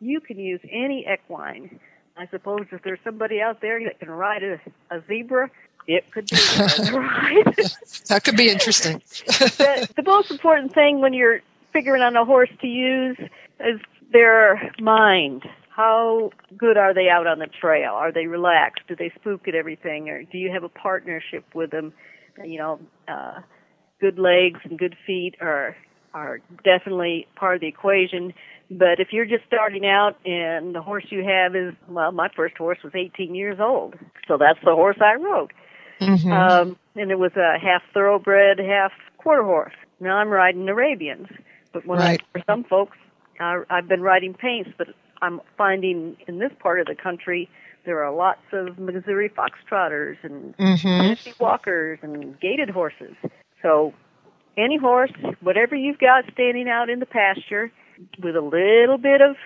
You 0.00 0.20
can 0.20 0.38
use 0.38 0.60
any 0.70 1.06
equine. 1.10 1.78
I 2.16 2.26
suppose 2.26 2.66
if 2.72 2.82
there's 2.82 2.98
somebody 3.04 3.40
out 3.40 3.60
there 3.60 3.82
that 3.84 3.98
can 3.98 4.10
ride 4.10 4.42
a, 4.42 4.60
a 4.90 5.02
zebra, 5.06 5.50
it 5.86 6.10
could 6.10 6.26
be 6.26 6.36
right. 6.92 7.44
that 8.08 8.22
could 8.24 8.36
be 8.36 8.50
interesting. 8.50 9.00
the, 9.26 9.88
the 9.96 10.02
most 10.02 10.30
important 10.30 10.74
thing 10.74 11.00
when 11.00 11.14
you're 11.14 11.40
figuring 11.72 12.02
on 12.02 12.16
a 12.16 12.24
horse 12.24 12.50
to 12.60 12.66
use 12.66 13.16
is 13.60 13.80
their 14.12 14.72
mind. 14.80 15.44
How 15.70 16.30
good 16.58 16.76
are 16.76 16.92
they 16.92 17.08
out 17.08 17.26
on 17.26 17.38
the 17.38 17.46
trail? 17.46 17.92
Are 17.92 18.12
they 18.12 18.26
relaxed? 18.26 18.82
Do 18.88 18.96
they 18.96 19.10
spook 19.14 19.48
at 19.48 19.54
everything? 19.54 20.08
Or 20.10 20.22
do 20.24 20.36
you 20.36 20.50
have 20.52 20.64
a 20.64 20.68
partnership 20.68 21.44
with 21.54 21.70
them? 21.70 21.92
You 22.44 22.58
know, 22.58 22.80
uh, 23.08 23.40
good 24.00 24.18
legs 24.18 24.60
and 24.64 24.78
good 24.78 24.96
feet 25.06 25.36
are 25.40 25.76
are 26.12 26.40
definitely 26.64 27.26
part 27.36 27.56
of 27.56 27.60
the 27.60 27.68
equation. 27.68 28.34
But 28.70 29.00
if 29.00 29.08
you're 29.12 29.26
just 29.26 29.44
starting 29.46 29.86
out 29.86 30.16
and 30.24 30.74
the 30.74 30.82
horse 30.82 31.04
you 31.10 31.24
have 31.24 31.56
is, 31.56 31.74
well, 31.88 32.12
my 32.12 32.28
first 32.34 32.56
horse 32.56 32.78
was 32.84 32.92
18 32.94 33.34
years 33.34 33.58
old. 33.60 33.94
So 34.28 34.38
that's 34.38 34.58
the 34.64 34.74
horse 34.74 34.98
I 35.00 35.14
rode. 35.14 35.52
Mm-hmm. 36.00 36.32
Um, 36.32 36.76
and 36.94 37.10
it 37.10 37.18
was 37.18 37.32
a 37.36 37.58
half 37.58 37.82
thoroughbred, 37.92 38.58
half 38.58 38.92
quarter 39.18 39.42
horse. 39.44 39.74
Now 39.98 40.16
I'm 40.16 40.28
riding 40.28 40.68
Arabians. 40.68 41.28
But 41.72 41.86
when 41.86 41.98
Right. 41.98 42.22
I, 42.34 42.38
for 42.38 42.44
some 42.46 42.64
folks, 42.64 42.96
I, 43.38 43.62
I've 43.68 43.88
been 43.88 44.02
riding 44.02 44.34
paints, 44.34 44.70
but 44.78 44.88
I'm 45.22 45.40
finding 45.56 46.16
in 46.26 46.38
this 46.38 46.52
part 46.60 46.80
of 46.80 46.86
the 46.86 46.94
country 46.94 47.48
there 47.84 48.04
are 48.04 48.14
lots 48.14 48.40
of 48.52 48.78
Missouri 48.78 49.30
foxtrotters 49.30 50.16
and 50.22 50.56
Mm-hmm. 50.56 50.88
Tennessee 50.88 51.34
walkers 51.38 51.98
and 52.02 52.38
gaited 52.40 52.70
horses. 52.70 53.14
So 53.62 53.94
any 54.56 54.76
horse, 54.78 55.12
whatever 55.40 55.74
you've 55.74 55.98
got 55.98 56.24
standing 56.32 56.68
out 56.68 56.90
in 56.90 57.00
the 57.00 57.06
pasture, 57.06 57.72
with 58.22 58.36
a 58.36 58.40
little 58.40 58.98
bit 58.98 59.20
of 59.20 59.36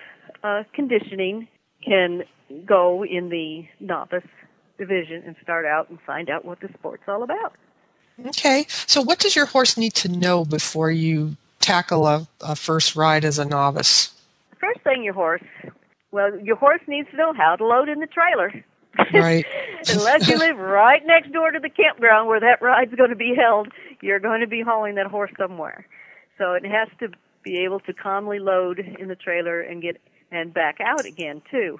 uh, 0.43 0.63
conditioning, 0.73 1.47
can 1.85 2.23
go 2.65 3.03
in 3.03 3.29
the 3.29 3.65
novice 3.79 4.23
division 4.77 5.23
and 5.25 5.35
start 5.41 5.65
out 5.65 5.89
and 5.89 5.99
find 6.05 6.29
out 6.29 6.45
what 6.45 6.59
the 6.59 6.69
sport's 6.77 7.03
all 7.07 7.23
about. 7.23 7.53
Okay. 8.27 8.65
So, 8.87 9.01
what 9.01 9.19
does 9.19 9.35
your 9.35 9.45
horse 9.45 9.77
need 9.77 9.93
to 9.95 10.09
know 10.09 10.45
before 10.45 10.91
you 10.91 11.35
tackle 11.59 12.07
a, 12.07 12.27
a 12.41 12.55
first 12.55 12.95
ride 12.95 13.25
as 13.25 13.39
a 13.39 13.45
novice? 13.45 14.13
First 14.59 14.81
thing, 14.81 15.03
your 15.03 15.13
horse. 15.13 15.43
Well, 16.15 16.39
your 16.39 16.55
horse 16.55 16.79
needs 16.87 17.09
to 17.11 17.17
know 17.17 17.33
how 17.33 17.57
to 17.57 17.67
load 17.67 17.89
in 17.89 17.99
the 17.99 18.07
trailer. 18.07 18.53
Right. 19.13 19.45
Unless 19.89 20.29
you 20.29 20.37
live 20.37 20.57
right 20.57 21.05
next 21.05 21.33
door 21.33 21.51
to 21.51 21.59
the 21.59 21.69
campground 21.69 22.29
where 22.29 22.39
that 22.39 22.61
ride's 22.61 22.95
going 22.95 23.09
to 23.09 23.15
be 23.17 23.35
held, 23.35 23.67
you're 24.01 24.21
going 24.21 24.39
to 24.39 24.47
be 24.47 24.61
hauling 24.61 24.95
that 24.95 25.07
horse 25.07 25.31
somewhere. 25.37 25.85
So 26.37 26.53
it 26.53 26.63
has 26.63 26.87
to 27.01 27.09
be 27.43 27.65
able 27.65 27.81
to 27.81 27.93
calmly 27.93 28.39
load 28.39 28.79
in 28.79 29.09
the 29.09 29.15
trailer 29.17 29.59
and 29.59 29.81
get 29.81 30.01
and 30.31 30.53
back 30.53 30.79
out 30.79 31.05
again 31.05 31.41
too, 31.51 31.77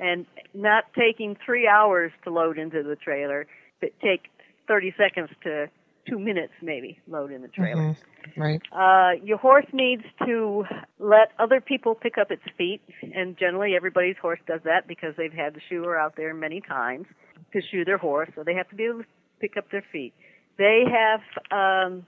and 0.00 0.24
not 0.54 0.84
taking 0.94 1.36
three 1.44 1.68
hours 1.68 2.12
to 2.24 2.30
load 2.30 2.56
into 2.56 2.82
the 2.82 2.96
trailer, 2.96 3.46
but 3.82 3.90
take 4.00 4.30
30 4.66 4.94
seconds 4.96 5.28
to 5.42 5.68
two 6.08 6.18
minutes 6.18 6.52
maybe 6.62 6.98
load 7.08 7.32
in 7.32 7.42
the 7.42 7.48
trailer. 7.48 7.82
Mhm. 7.82 7.96
Right. 8.36 8.62
Uh, 8.72 9.12
your 9.22 9.38
horse 9.38 9.66
needs 9.72 10.04
to 10.24 10.66
let 10.98 11.32
other 11.38 11.60
people 11.60 11.94
pick 11.94 12.18
up 12.18 12.30
its 12.30 12.42
feet, 12.56 12.82
and 13.14 13.36
generally 13.36 13.76
everybody's 13.76 14.16
horse 14.18 14.40
does 14.46 14.62
that 14.64 14.86
because 14.86 15.14
they've 15.16 15.32
had 15.32 15.54
the 15.54 15.60
shoer 15.68 15.96
out 15.96 16.16
there 16.16 16.34
many 16.34 16.60
times 16.60 17.06
to 17.52 17.60
shoe 17.60 17.84
their 17.84 17.98
horse, 17.98 18.30
so 18.34 18.42
they 18.42 18.54
have 18.54 18.68
to 18.70 18.74
be 18.74 18.84
able 18.84 19.00
to 19.00 19.06
pick 19.40 19.56
up 19.56 19.70
their 19.70 19.84
feet. 19.92 20.14
They 20.56 20.84
have. 20.90 21.20
Um, 21.50 22.06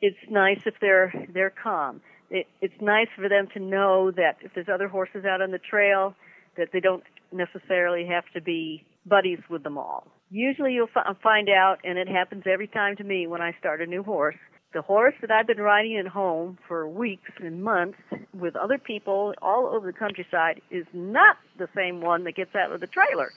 it's 0.00 0.18
nice 0.28 0.60
if 0.66 0.74
they're 0.80 1.12
they're 1.32 1.50
calm. 1.50 2.00
It, 2.30 2.46
it's 2.60 2.80
nice 2.80 3.08
for 3.14 3.28
them 3.28 3.46
to 3.54 3.60
know 3.60 4.10
that 4.10 4.38
if 4.40 4.54
there's 4.54 4.68
other 4.68 4.88
horses 4.88 5.24
out 5.24 5.40
on 5.42 5.50
the 5.50 5.58
trail, 5.58 6.14
that 6.56 6.68
they 6.72 6.80
don't 6.80 7.04
necessarily 7.30 8.06
have 8.06 8.24
to 8.34 8.40
be 8.40 8.84
buddies 9.06 9.38
with 9.48 9.62
them 9.62 9.78
all. 9.78 10.06
Usually 10.32 10.72
you'll 10.72 10.88
fi- 10.92 11.12
find 11.22 11.50
out, 11.50 11.80
and 11.84 11.98
it 11.98 12.08
happens 12.08 12.44
every 12.50 12.66
time 12.66 12.96
to 12.96 13.04
me 13.04 13.26
when 13.26 13.42
I 13.42 13.54
start 13.58 13.82
a 13.82 13.86
new 13.86 14.02
horse, 14.02 14.36
the 14.72 14.80
horse 14.80 15.12
that 15.20 15.30
I've 15.30 15.46
been 15.46 15.60
riding 15.60 15.98
at 15.98 16.06
home 16.06 16.56
for 16.66 16.88
weeks 16.88 17.30
and 17.38 17.62
months 17.62 17.98
with 18.32 18.56
other 18.56 18.78
people 18.78 19.34
all 19.42 19.66
over 19.66 19.86
the 19.86 19.92
countryside 19.92 20.62
is 20.70 20.86
not 20.94 21.36
the 21.58 21.68
same 21.76 22.00
one 22.00 22.24
that 22.24 22.34
gets 22.34 22.54
out 22.54 22.72
of 22.72 22.80
the 22.80 22.86
trailer 22.86 23.30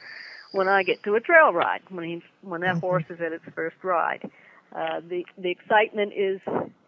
when 0.54 0.70
I 0.70 0.84
get 0.84 1.04
to 1.04 1.16
a 1.16 1.20
trail 1.20 1.52
ride, 1.52 1.82
when 1.90 2.06
he, 2.06 2.24
when 2.42 2.62
that 2.62 2.78
horse 2.78 3.04
is 3.10 3.20
at 3.20 3.34
its 3.34 3.44
first 3.54 3.76
ride. 3.84 4.22
Uh, 4.74 5.02
the, 5.02 5.26
the 5.38 5.52
excitement 5.52 6.14
is 6.16 6.40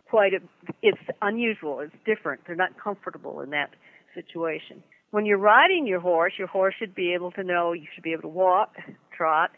quite 0.10 0.34
a, 0.34 0.40
it's 0.82 1.02
unusual, 1.22 1.82
it's 1.82 1.94
different. 2.06 2.40
They're 2.48 2.56
not 2.56 2.80
comfortable 2.82 3.42
in 3.42 3.50
that 3.50 3.72
situation. 4.16 4.82
When 5.12 5.26
you're 5.26 5.38
riding 5.38 5.86
your 5.86 6.00
horse, 6.00 6.32
your 6.38 6.48
horse 6.48 6.76
should 6.80 6.96
be 6.96 7.14
able 7.14 7.32
to 7.32 7.44
know 7.44 7.74
you 7.74 7.88
should 7.94 8.04
be 8.04 8.14
able 8.14 8.22
to 8.22 8.30
walk, 8.30 8.74
trot, 9.12 9.52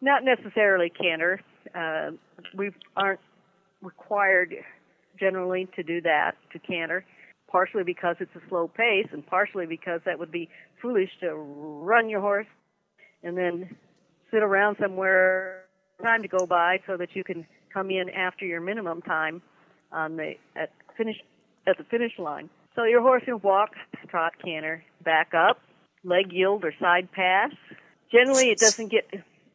not 0.00 0.22
necessarily 0.24 0.90
canter. 0.90 1.40
Uh, 1.74 2.12
we 2.56 2.70
aren't 2.96 3.20
required 3.82 4.54
generally 5.18 5.68
to 5.76 5.82
do 5.82 6.00
that, 6.02 6.32
to 6.52 6.58
canter, 6.58 7.04
partially 7.50 7.82
because 7.84 8.16
it's 8.20 8.34
a 8.34 8.48
slow 8.48 8.68
pace 8.68 9.06
and 9.12 9.26
partially 9.26 9.66
because 9.66 10.00
that 10.04 10.18
would 10.18 10.32
be 10.32 10.48
foolish 10.80 11.10
to 11.20 11.34
run 11.34 12.08
your 12.08 12.20
horse 12.20 12.46
and 13.22 13.36
then 13.36 13.76
sit 14.30 14.42
around 14.42 14.76
somewhere 14.80 15.64
time 16.02 16.22
to 16.22 16.28
go 16.28 16.46
by 16.46 16.78
so 16.86 16.96
that 16.96 17.08
you 17.14 17.24
can 17.24 17.46
come 17.72 17.90
in 17.90 18.10
after 18.10 18.44
your 18.44 18.60
minimum 18.60 19.00
time 19.02 19.40
on 19.92 20.16
the 20.16 20.34
at 20.54 20.70
finish 20.96 21.16
at 21.66 21.78
the 21.78 21.84
finish 21.84 22.12
line. 22.18 22.50
So 22.74 22.84
your 22.84 23.00
horse 23.00 23.22
can 23.24 23.40
walk, 23.40 23.70
trot, 24.08 24.34
canter, 24.44 24.84
back 25.02 25.32
up, 25.34 25.58
leg 26.04 26.32
yield 26.32 26.64
or 26.64 26.74
side 26.78 27.10
pass. 27.12 27.50
Generally, 28.12 28.50
it 28.50 28.58
doesn't 28.58 28.88
get 28.90 29.06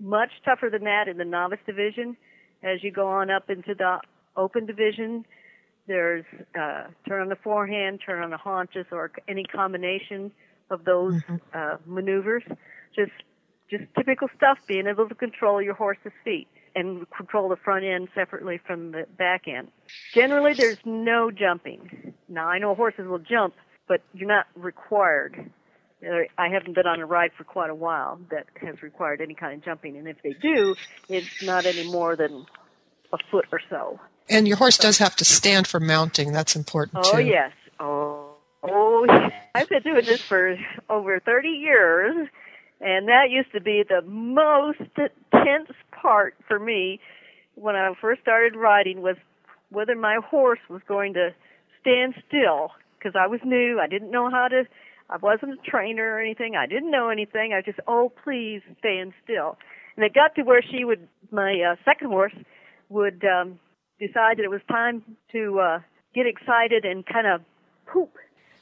much 0.02 0.32
tougher 0.44 0.70
than 0.70 0.84
that 0.86 1.08
in 1.08 1.18
the 1.18 1.26
novice 1.26 1.60
division. 1.66 2.18
As 2.64 2.84
you 2.84 2.92
go 2.92 3.08
on 3.08 3.30
up 3.30 3.50
into 3.50 3.74
the 3.76 4.00
open 4.36 4.66
division, 4.66 5.26
there's 5.88 6.26
uh, 6.60 6.86
turn 7.08 7.22
on 7.22 7.30
the 7.30 7.38
forehand, 7.44 8.00
turn 8.06 8.24
on 8.24 8.30
the 8.30 8.38
haunches, 8.38 8.86
or 8.92 9.12
any 9.28 9.44
combination 9.44 10.32
of 10.70 10.86
those 10.86 11.16
mm-hmm. 11.24 11.36
uh, 11.54 11.78
maneuvers. 11.86 12.44
Just 12.96 13.12
just 13.70 13.84
typical 13.96 14.28
stuff, 14.36 14.60
being 14.68 14.86
able 14.86 15.08
to 15.08 15.16
control 15.16 15.62
your 15.62 15.74
horse's 15.74 16.12
feet 16.26 16.48
and 16.76 17.10
control 17.12 17.50
the 17.50 17.56
front 17.56 17.86
end 17.86 18.10
separately 18.14 18.60
from 18.66 18.92
the 18.92 19.06
back 19.18 19.48
end. 19.48 19.70
Generally, 20.14 20.54
there's 20.56 20.80
no 20.86 21.32
jumping. 21.32 22.14
Now, 22.28 22.48
I 22.48 22.60
know 22.60 22.76
horses 22.76 23.08
will 23.08 23.20
jump, 23.20 23.54
but 23.88 24.02
you're 24.14 24.28
not 24.28 24.48
required. 24.56 25.50
I 26.38 26.48
haven't 26.48 26.74
been 26.74 26.88
on 26.88 27.00
a 27.00 27.06
ride 27.06 27.32
for 27.38 27.44
quite 27.44 27.70
a 27.70 27.76
while 27.76 28.20
that 28.32 28.48
has 28.56 28.82
required 28.82 29.22
any 29.22 29.36
kind 29.36 29.54
of 29.54 29.64
jumping, 29.64 29.98
and 29.98 30.08
if 30.08 30.22
they 30.24 30.34
do, 30.34 30.76
it's 31.10 31.44
not 31.44 31.66
any 31.66 31.90
more 31.92 32.16
than 32.16 32.46
a 33.14 33.18
foot 33.30 33.46
or 33.52 33.62
so. 33.70 34.00
And 34.30 34.48
your 34.48 34.58
horse 34.58 34.78
does 34.78 34.98
have 35.00 35.16
to 35.18 35.26
stand 35.26 35.68
for 35.68 35.80
mounting. 35.80 36.32
That's 36.32 36.56
important 36.56 37.06
oh, 37.06 37.12
too. 37.12 37.18
Oh 37.18 37.20
yes. 37.20 37.52
Oh, 37.80 38.34
oh. 38.64 39.06
Yes. 39.08 39.32
I've 39.54 39.70
been 39.70 39.84
doing 39.84 40.06
this 40.06 40.22
for 40.22 40.58
over 40.90 41.20
30 41.20 41.50
years, 41.50 42.28
and 42.80 43.08
that 43.08 43.30
used 43.30 43.52
to 43.52 43.62
be 43.62 43.84
the 43.88 44.02
most 44.02 44.80
tense 44.98 45.70
part 45.92 46.36
for 46.48 46.60
me 46.60 47.00
when 47.56 47.76
I 47.76 47.94
first 48.00 48.22
started 48.22 48.56
riding 48.56 49.02
was 49.02 49.18
whether 49.70 49.96
my 49.96 50.18
horse 50.24 50.60
was 50.70 50.82
going 50.88 51.14
to 51.14 51.34
stand 51.80 52.16
still 52.28 52.72
because 52.98 53.16
I 53.16 53.28
was 53.28 53.40
new. 53.44 53.80
I 53.80 53.88
didn't 53.88 54.12
know 54.12 54.30
how 54.30 54.48
to. 54.48 54.64
I 55.12 55.17
wasn't 55.17 55.54
a 55.54 55.69
trainer 55.69 56.15
or 56.15 56.19
anything. 56.19 56.56
I 56.56 56.67
didn't 56.67 56.91
know 56.91 57.10
anything. 57.10 57.54
I 57.54 57.62
just, 57.62 57.80
oh, 57.88 58.12
please 58.24 58.62
stand 58.80 59.13
still. 59.24 59.58
And 59.95 60.06
it 60.06 60.13
got 60.13 60.36
to 60.36 60.43
where 60.43 60.62
she 60.62 60.86
would, 60.86 61.08
my 61.32 61.60
uh, 61.62 61.76
second 61.84 62.08
horse 62.08 62.34
would 62.89 63.24
um, 63.26 63.60
decide 64.00 64.38
that 64.38 64.43
it 64.43 64.50
was 64.50 64.62
time 64.69 65.04
to 65.34 65.60
uh, 65.60 65.80
get 66.15 66.26
excited 66.26 66.86
and 66.86 67.06
kind 67.06 67.28
of 67.28 67.41
poop 67.86 68.15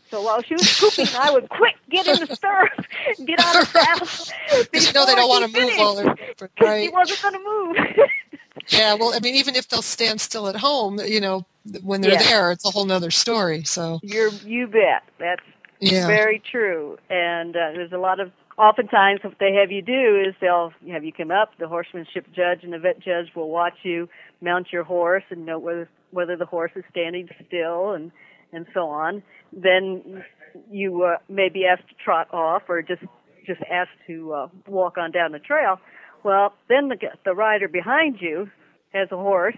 so 0.10 0.24
while 0.24 0.42
she 0.42 0.56
was 0.56 0.80
pooping, 0.80 1.14
I 1.16 1.32
would 1.32 1.50
quick 1.50 1.76
get 1.90 2.08
in 2.08 2.28
the 2.28 2.36
stirrup, 2.36 2.72
get 3.26 3.40
out 3.40 3.62
of 3.62 3.74
the 3.74 3.84
house. 3.84 4.32
Because 4.72 4.88
you 4.88 4.94
know 4.94 5.06
they 5.06 5.14
don't 5.14 5.30
want 5.30 5.54
to 5.54 5.62
move 5.62 5.72
while 5.78 5.96
they're 5.96 6.50
right? 6.60 6.82
He 6.82 6.90
wasn't 6.90 7.22
going 7.22 7.34
to 7.36 7.40
move. 7.40 8.10
yeah, 8.70 8.96
well, 8.96 9.14
I 9.14 9.20
mean, 9.20 9.36
even 9.36 9.56
if 9.56 9.68
they'll 9.70 9.84
stand 9.84 10.20
still 10.20 10.48
at 10.48 10.56
home, 10.56 11.00
you 11.00 11.22
know, 11.22 11.46
when 11.84 12.02
they're 12.02 12.14
yeah. 12.14 12.24
there, 12.24 12.52
it's 12.52 12.66
a 12.66 12.72
whole 12.72 12.92
other 12.92 13.12
story. 13.12 13.64
So 13.64 14.00
you're 14.02 14.32
you 14.44 14.66
bet 14.66 15.04
that's 15.20 15.44
yeah. 15.80 16.08
very 16.08 16.42
true. 16.52 16.98
And 17.10 17.56
uh, 17.56 17.72
there's 17.74 17.92
a 17.92 17.98
lot 17.98 18.20
of 18.20 18.32
oftentimes 18.58 19.22
what 19.24 19.36
they 19.40 19.54
have 19.54 19.72
you 19.72 19.82
do 19.82 20.24
is 20.28 20.36
they'll 20.42 20.74
have 20.92 21.04
you 21.04 21.14
come 21.14 21.32
up. 21.32 21.52
The 21.60 21.68
horsemanship 21.68 22.28
judge 22.36 22.64
and 22.64 22.74
the 22.74 22.80
vet 22.80 23.00
judge 23.00 23.28
will 23.36 23.50
watch 23.50 23.76
you 23.84 24.10
mount 24.42 24.68
your 24.72 24.84
horse 24.84 25.24
and 25.30 25.46
note 25.46 25.62
whether 25.62 25.90
whether 26.12 26.36
the 26.36 26.46
horse 26.46 26.72
is 26.76 26.84
standing 26.92 27.30
still 27.48 27.92
and 27.92 28.12
and 28.52 28.66
so 28.74 28.88
on, 28.88 29.22
then 29.54 30.24
you 30.72 31.04
uh, 31.04 31.18
may 31.30 31.50
be 31.50 31.66
asked 31.66 31.88
to 31.90 31.96
trot 32.04 32.28
off 32.34 32.64
or 32.68 32.82
just 32.82 33.04
just 33.46 33.62
asked 33.72 33.98
to 34.08 34.34
uh, 34.34 34.48
walk 34.68 34.98
on 34.98 35.12
down 35.12 35.32
the 35.32 35.40
trail. 35.40 35.80
Well, 36.24 36.54
then 36.68 36.90
the 36.90 36.98
the 37.26 37.34
rider 37.34 37.68
behind 37.68 38.18
you 38.20 38.50
has 38.92 39.08
a 39.12 39.18
horse 39.18 39.58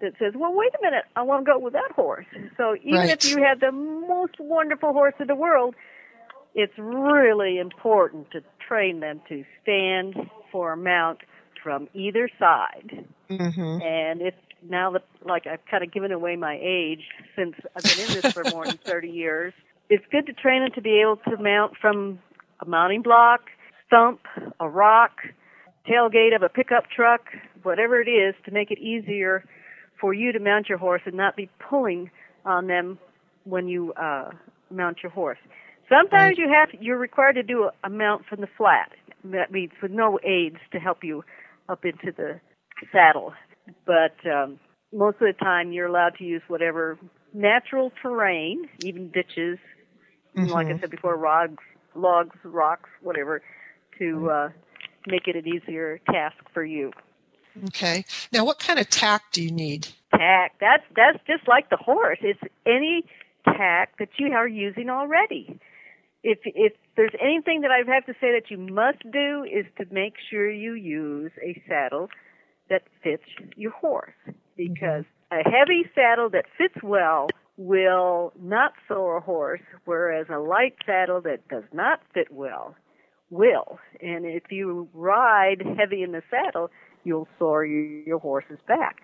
that 0.00 0.12
says, 0.18 0.34
"Well, 0.34 0.52
wait 0.54 0.72
a 0.74 0.82
minute, 0.82 1.04
I 1.14 1.22
want 1.22 1.44
to 1.44 1.52
go 1.52 1.58
with 1.58 1.72
that 1.72 1.92
horse." 1.92 2.26
So 2.56 2.76
even 2.82 3.00
right. 3.00 3.10
if 3.10 3.30
you 3.30 3.42
have 3.42 3.60
the 3.60 3.72
most 3.72 4.38
wonderful 4.38 4.92
horse 4.92 5.14
in 5.18 5.26
the 5.26 5.34
world, 5.34 5.74
it's 6.54 6.76
really 6.78 7.58
important 7.58 8.30
to 8.32 8.42
train 8.66 9.00
them 9.00 9.20
to 9.28 9.44
stand 9.62 10.30
for 10.50 10.72
a 10.72 10.76
mount 10.76 11.20
from 11.62 11.88
either 11.94 12.30
side. 12.38 13.04
Mm-hmm. 13.30 13.82
And 13.82 14.22
if 14.22 14.34
now 14.68 14.90
that 14.92 15.04
like 15.24 15.46
I've 15.46 15.64
kind 15.70 15.84
of 15.84 15.92
given 15.92 16.12
away 16.12 16.36
my 16.36 16.58
age 16.60 17.04
since 17.36 17.54
I've 17.74 17.82
been 17.82 18.06
in 18.06 18.20
this 18.20 18.32
for 18.32 18.44
more 18.50 18.66
than 18.66 18.76
30 18.84 19.08
years, 19.08 19.52
it's 19.88 20.04
good 20.10 20.26
to 20.26 20.32
train 20.32 20.62
them 20.62 20.72
to 20.74 20.80
be 20.80 21.00
able 21.00 21.16
to 21.28 21.42
mount 21.42 21.76
from 21.80 22.18
a 22.60 22.66
mounting 22.66 23.02
block, 23.02 23.42
stump, 23.86 24.20
a 24.58 24.68
rock, 24.68 25.18
tailgate 25.88 26.34
of 26.34 26.42
a 26.42 26.48
pickup 26.48 26.84
truck, 26.90 27.22
whatever 27.62 28.00
it 28.00 28.08
is, 28.08 28.34
to 28.44 28.50
make 28.50 28.70
it 28.70 28.78
easier 28.78 29.44
for 30.00 30.12
you 30.12 30.32
to 30.32 30.38
mount 30.38 30.68
your 30.68 30.78
horse 30.78 31.02
and 31.06 31.14
not 31.14 31.36
be 31.36 31.48
pulling 31.68 32.10
on 32.44 32.66
them 32.66 32.98
when 33.44 33.68
you 33.68 33.92
uh, 33.94 34.30
mount 34.70 34.98
your 35.02 35.12
horse. 35.12 35.38
Sometimes 35.88 36.36
you 36.38 36.48
have 36.48 36.68
you're 36.80 36.98
required 36.98 37.34
to 37.34 37.42
do 37.42 37.64
a, 37.64 37.86
a 37.86 37.90
mount 37.90 38.26
from 38.26 38.40
the 38.40 38.48
flat. 38.56 38.90
That 39.24 39.50
means 39.50 39.72
with 39.82 39.92
no 39.92 40.18
aids 40.24 40.58
to 40.72 40.78
help 40.78 41.02
you 41.02 41.24
up 41.68 41.84
into 41.84 42.12
the 42.16 42.40
saddle 42.92 43.32
but 43.84 44.14
um, 44.30 44.58
most 44.92 45.14
of 45.14 45.26
the 45.26 45.34
time 45.40 45.72
you're 45.72 45.86
allowed 45.86 46.14
to 46.18 46.24
use 46.24 46.42
whatever 46.48 46.98
natural 47.32 47.92
terrain, 48.02 48.68
even 48.84 49.10
ditches, 49.10 49.58
mm-hmm. 50.36 50.46
like 50.46 50.68
I 50.68 50.78
said 50.80 50.90
before, 50.90 51.18
logs, 51.18 51.62
logs, 51.94 52.36
rocks, 52.44 52.88
whatever, 53.02 53.42
to 53.98 54.30
uh, 54.30 54.48
make 55.06 55.26
it 55.26 55.36
an 55.36 55.46
easier 55.46 56.00
task 56.10 56.36
for 56.52 56.64
you. 56.64 56.92
Okay. 57.64 58.04
Now, 58.32 58.44
what 58.44 58.58
kind 58.58 58.78
of 58.78 58.88
tack 58.88 59.32
do 59.32 59.42
you 59.42 59.50
need? 59.50 59.88
Tack. 60.10 60.54
That's 60.60 60.84
that's 60.94 61.18
just 61.26 61.48
like 61.48 61.70
the 61.70 61.76
horse. 61.76 62.18
It's 62.22 62.40
any 62.66 63.04
tack 63.44 63.98
that 63.98 64.08
you 64.18 64.32
are 64.32 64.48
using 64.48 64.90
already. 64.90 65.58
If 66.22 66.38
if 66.44 66.72
there's 66.96 67.14
anything 67.20 67.62
that 67.62 67.70
I 67.70 67.78
have 67.92 68.06
to 68.06 68.12
say 68.14 68.32
that 68.32 68.50
you 68.50 68.58
must 68.58 69.02
do 69.10 69.44
is 69.44 69.66
to 69.78 69.86
make 69.92 70.14
sure 70.30 70.50
you 70.50 70.74
use 70.74 71.32
a 71.42 71.60
saddle 71.68 72.08
that 72.68 72.82
fits 73.02 73.22
your 73.56 73.70
horse 73.70 74.14
because 74.56 75.04
a 75.30 75.42
heavy 75.44 75.84
saddle 75.94 76.30
that 76.30 76.46
fits 76.58 76.82
well 76.82 77.28
will 77.56 78.32
not 78.40 78.72
sore 78.86 79.18
a 79.18 79.20
horse, 79.20 79.62
whereas 79.84 80.26
a 80.30 80.38
light 80.38 80.74
saddle 80.84 81.20
that 81.22 81.46
does 81.48 81.64
not 81.72 82.00
fit 82.12 82.30
well 82.30 82.74
will. 83.30 83.78
And 84.00 84.24
if 84.24 84.44
you 84.50 84.88
ride 84.92 85.62
heavy 85.78 86.02
in 86.02 86.12
the 86.12 86.22
saddle, 86.30 86.70
you'll 87.06 87.28
sore 87.38 87.64
your, 87.64 87.84
your 88.02 88.18
horse's 88.18 88.58
back. 88.66 89.00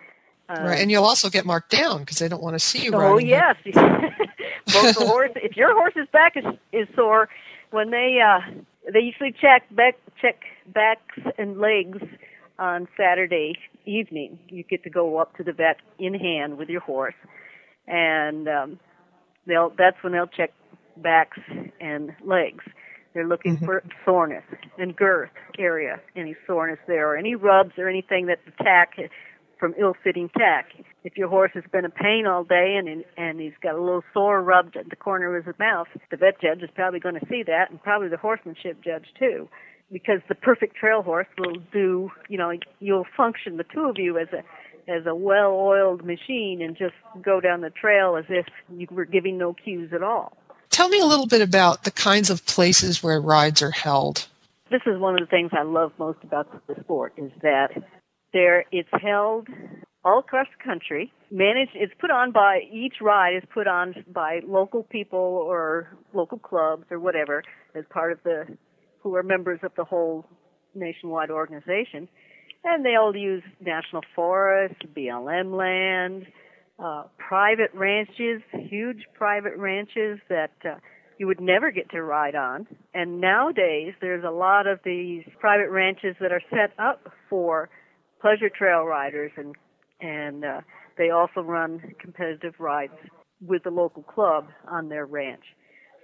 Um, 0.49 0.65
right, 0.65 0.81
and 0.81 0.91
you'll 0.91 1.05
also 1.05 1.31
get 1.31 1.47
marked 1.47 1.71
down 1.71 2.01
because 2.01 2.19
they 2.19 2.29
don't 2.29 2.43
want 2.43 2.55
to 2.55 2.59
see 2.59 2.85
you. 2.85 2.91
Oh 2.95 3.19
yes, 3.19 3.57
both 3.65 4.95
the 4.97 5.05
horse. 5.07 5.31
If 5.37 5.57
your 5.57 5.73
horse's 5.73 6.09
back 6.12 6.37
is 6.37 6.45
is 6.73 6.88
sore, 6.95 7.29
when 7.71 7.91
they 7.91 8.21
uh 8.21 8.41
they 8.93 9.01
usually 9.01 9.33
check 9.33 9.65
back 9.75 9.97
check 10.21 10.43
backs 10.67 11.19
and 11.38 11.59
legs 11.59 11.99
on 12.59 12.88
Saturday 12.97 13.55
evening. 13.87 14.38
You 14.49 14.62
get 14.65 14.83
to 14.85 14.91
go 14.91 15.19
up 15.19 15.37
to 15.37 15.45
the 15.45 15.53
vet 15.53 15.79
in 15.99 16.15
hand 16.15 16.59
with 16.59 16.69
your 16.69 16.81
horse, 16.81 17.15
and 17.87 18.49
um, 18.49 18.81
they'll 19.47 19.73
that's 19.79 19.97
when 20.03 20.12
they'll 20.12 20.27
check 20.27 20.53
backs 20.97 21.38
and 21.81 22.15
legs. 22.25 22.65
They're 23.14 23.27
looking 23.27 23.57
mm-hmm. 23.57 23.66
for 23.66 23.85
soreness 24.05 24.44
and 24.79 24.96
girth 24.96 25.31
area, 25.59 26.01
any 26.16 26.37
soreness 26.46 26.79
there, 26.87 27.11
or 27.11 27.16
any 27.16 27.35
rubs 27.35 27.72
or 27.79 27.88
anything 27.88 28.27
that's 28.27 28.44
the 28.44 28.64
tack 28.64 28.96
from 29.59 29.75
ill-fitting 29.79 30.31
tack. 30.37 30.66
If 31.05 31.16
your 31.16 31.29
horse 31.29 31.53
has 31.55 31.64
been 31.70 31.85
in 31.85 31.90
pain 31.90 32.27
all 32.27 32.42
day 32.44 32.77
and 32.79 33.05
and 33.16 33.40
he's 33.40 33.53
got 33.62 33.75
a 33.75 33.81
little 33.81 34.03
sore 34.12 34.42
rubbed 34.42 34.77
at 34.77 34.90
the 34.90 34.96
corner 34.96 35.37
of 35.37 35.44
his 35.44 35.55
mouth, 35.59 35.88
the 36.11 36.16
vet 36.16 36.40
judge 36.40 36.62
is 36.62 36.70
probably 36.75 37.01
going 37.01 37.14
to 37.14 37.27
see 37.29 37.42
that, 37.46 37.70
and 37.70 37.83
probably 37.83 38.09
the 38.09 38.16
horsemanship 38.16 38.83
judge 38.83 39.07
too 39.18 39.48
because 39.92 40.20
the 40.29 40.35
perfect 40.35 40.75
trail 40.75 41.03
horse 41.03 41.27
will 41.38 41.57
do, 41.72 42.11
you 42.29 42.38
know, 42.38 42.53
you'll 42.81 43.07
function 43.16 43.59
the 43.59 43.64
two 43.64 43.85
of 43.85 43.96
you 43.98 44.18
as 44.18 44.29
a 44.33 44.42
as 44.88 45.07
a 45.07 45.14
well-oiled 45.14 46.05
machine 46.05 46.61
and 46.61 46.77
just 46.77 46.94
go 47.22 47.40
down 47.40 47.61
the 47.61 47.70
trail 47.70 48.16
as 48.16 48.25
if 48.29 48.46
you 48.77 48.85
were 48.90 49.05
giving 49.05 49.38
no 49.38 49.55
cues 49.55 49.92
at 49.94 50.03
all. 50.03 50.37
Tell 50.72 50.88
me 50.88 50.98
a 51.00 51.04
little 51.04 51.26
bit 51.26 51.42
about 51.42 51.85
the 51.85 51.90
kinds 51.90 52.30
of 52.30 52.44
places 52.46 53.02
where 53.02 53.20
rides 53.20 53.61
are 53.61 53.70
held. 53.70 54.26
This 54.70 54.80
is 54.87 54.98
one 54.98 55.14
of 55.14 55.20
the 55.20 55.26
things 55.30 55.50
I 55.52 55.62
love 55.62 55.92
most 55.98 56.18
about 56.24 56.48
the 56.66 56.74
sport 56.80 57.12
is 57.18 57.30
that 57.42 57.68
there 58.32 58.64
it's 58.72 58.88
held 59.02 59.48
all 60.02 60.20
across 60.20 60.46
the 60.56 60.64
country. 60.64 61.12
Managed, 61.30 61.72
it's 61.74 61.92
put 62.00 62.11
on 62.11 62.32
by 62.32 62.61
each 62.72 62.94
ride 63.02 63.37
is 63.37 63.42
put 63.52 63.66
on 63.66 63.94
by 64.12 64.40
local 64.46 64.82
people 64.82 65.18
or 65.18 65.88
local 66.14 66.38
clubs 66.38 66.85
or 66.90 66.98
whatever 66.98 67.42
as 67.74 67.85
part 67.90 68.11
of 68.11 68.18
the 68.24 68.46
who 69.02 69.14
are 69.14 69.22
members 69.22 69.61
of 69.62 69.72
the 69.76 69.85
whole 69.85 70.24
nationwide 70.74 71.30
organization, 71.30 72.08
and 72.64 72.85
they 72.85 72.94
all 72.94 73.14
use 73.14 73.42
national 73.61 74.02
forests, 74.14 74.78
BLM 74.96 75.54
land, 75.54 76.26
uh, 76.83 77.05
private 77.16 77.71
ranches, 77.75 78.42
huge 78.53 79.05
private 79.14 79.57
ranches 79.57 80.18
that 80.29 80.53
uh, 80.64 80.75
you 81.18 81.27
would 81.27 81.40
never 81.40 81.71
get 81.71 81.90
to 81.90 82.03
ride 82.03 82.35
on. 82.35 82.66
And 82.92 83.21
nowadays, 83.21 83.95
there's 84.01 84.25
a 84.25 84.31
lot 84.31 84.66
of 84.66 84.81
these 84.85 85.23
private 85.38 85.71
ranches 85.71 86.16
that 86.21 86.33
are 86.33 86.42
set 86.51 86.73
up 86.79 87.12
for 87.31 87.68
pleasure 88.21 88.49
trail 88.49 88.83
riders, 88.83 89.33
and 89.37 89.55
and 90.01 90.45
uh, 90.45 90.61
they 90.99 91.11
also 91.11 91.40
run 91.40 91.95
competitive 92.01 92.55
rides 92.59 92.92
with 93.40 93.62
the 93.62 93.71
local 93.71 94.03
club 94.03 94.49
on 94.68 94.88
their 94.88 95.07
ranch. 95.07 95.45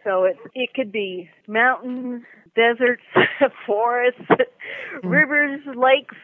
So 0.05 0.25
it 0.25 0.37
it 0.55 0.71
could 0.75 0.93
be 0.93 1.29
mountains, 1.49 2.23
deserts, 2.55 3.03
forests, 3.67 4.21
mm-hmm. 4.31 5.09
rivers, 5.09 5.61
lakes, 5.67 6.17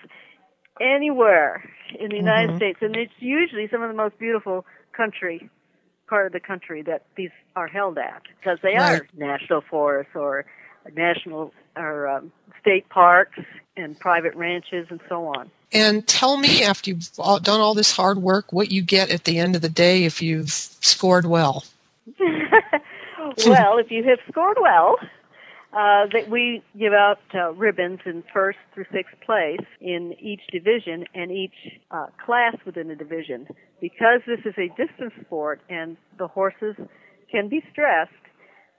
anywhere 0.80 1.68
in 1.98 2.10
the 2.10 2.16
United 2.16 2.50
mm-hmm. 2.50 2.56
States, 2.58 2.78
and 2.82 2.96
it's 2.96 3.12
usually 3.18 3.68
some 3.68 3.82
of 3.82 3.88
the 3.88 3.96
most 3.96 4.18
beautiful 4.18 4.64
country 4.92 5.50
part 6.06 6.26
of 6.26 6.32
the 6.32 6.40
country 6.40 6.82
that 6.82 7.02
these 7.16 7.30
are 7.56 7.66
held 7.66 7.98
at 7.98 8.22
because 8.38 8.58
they 8.62 8.74
right. 8.74 9.00
are 9.00 9.08
national 9.16 9.62
forests 9.62 10.12
or 10.14 10.44
national 10.94 11.52
or 11.76 12.08
um, 12.08 12.32
state 12.60 12.88
parks 12.88 13.38
and 13.76 13.98
private 13.98 14.34
ranches 14.34 14.86
and 14.90 15.00
so 15.08 15.26
on. 15.26 15.50
And 15.72 16.06
tell 16.06 16.36
me, 16.36 16.62
after 16.62 16.90
you've 16.90 17.12
done 17.12 17.60
all 17.60 17.74
this 17.74 17.90
hard 17.90 18.18
work, 18.18 18.52
what 18.52 18.70
you 18.70 18.82
get 18.82 19.10
at 19.10 19.24
the 19.24 19.38
end 19.38 19.56
of 19.56 19.62
the 19.62 19.68
day 19.68 20.04
if 20.04 20.22
you've 20.22 20.50
scored 20.50 21.26
well. 21.26 21.64
well, 22.18 23.78
if 23.78 23.90
you 23.90 24.04
have 24.04 24.18
scored 24.30 24.58
well, 24.60 24.96
uh, 25.74 26.06
that 26.12 26.30
we 26.30 26.62
give 26.78 26.92
out 26.92 27.18
uh, 27.34 27.52
ribbons 27.54 27.98
in 28.06 28.22
first 28.32 28.58
through 28.72 28.84
sixth 28.92 29.14
place 29.26 29.66
in 29.80 30.14
each 30.20 30.40
division 30.52 31.04
and 31.14 31.32
each 31.32 31.80
uh, 31.90 32.06
class 32.24 32.54
within 32.64 32.88
the 32.88 32.94
division. 32.94 33.46
Because 33.80 34.20
this 34.26 34.40
is 34.44 34.54
a 34.56 34.68
distance 34.68 35.12
sport 35.26 35.60
and 35.68 35.96
the 36.18 36.28
horses 36.28 36.76
can 37.30 37.48
be 37.48 37.60
stressed, 37.72 38.12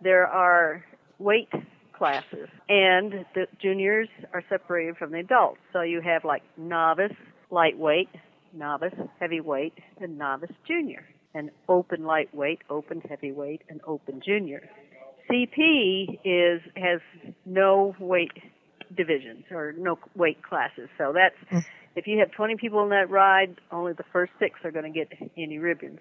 there 0.02 0.26
are 0.26 0.86
weight 1.20 1.50
classes 1.98 2.48
and 2.70 3.26
the 3.34 3.48
juniors 3.62 4.08
are 4.34 4.44
separated 4.50 4.96
from 4.98 5.12
the 5.12 5.20
adults. 5.20 5.60
So 5.74 5.82
you 5.82 6.02
have 6.02 6.24
like 6.24 6.44
novice, 6.58 7.16
lightweight, 7.52 8.10
novice, 8.54 8.94
heavyweight, 9.20 9.74
and 10.00 10.18
novice 10.18 10.52
junior. 10.66 11.06
And 11.34 11.52
open 11.68 12.06
lightweight, 12.06 12.60
open 12.70 13.02
heavyweight, 13.02 13.64
and 13.68 13.82
open 13.86 14.22
junior. 14.26 14.70
CP 15.30 16.20
is 16.24 16.62
has 16.76 17.02
no 17.46 17.96
weight 18.00 18.32
divisions 18.96 19.46
or 19.52 19.74
no 19.78 19.98
weight 20.16 20.42
classes. 20.44 20.90
So 20.98 21.14
that's 21.14 21.36
mm. 21.52 21.66
if 21.96 22.08
you 22.08 22.20
have 22.20 22.32
20 22.32 22.58
people 22.58 22.84
in 22.84 22.90
that 22.90 23.10
ride, 23.10 23.60
only 23.72 23.94
the 23.94 24.06
first 24.14 24.32
six 24.40 24.60
are 24.64 24.72
going 24.72 24.92
to 24.92 24.98
get 24.98 25.12
any 25.38 25.58
ribbons. 25.58 26.00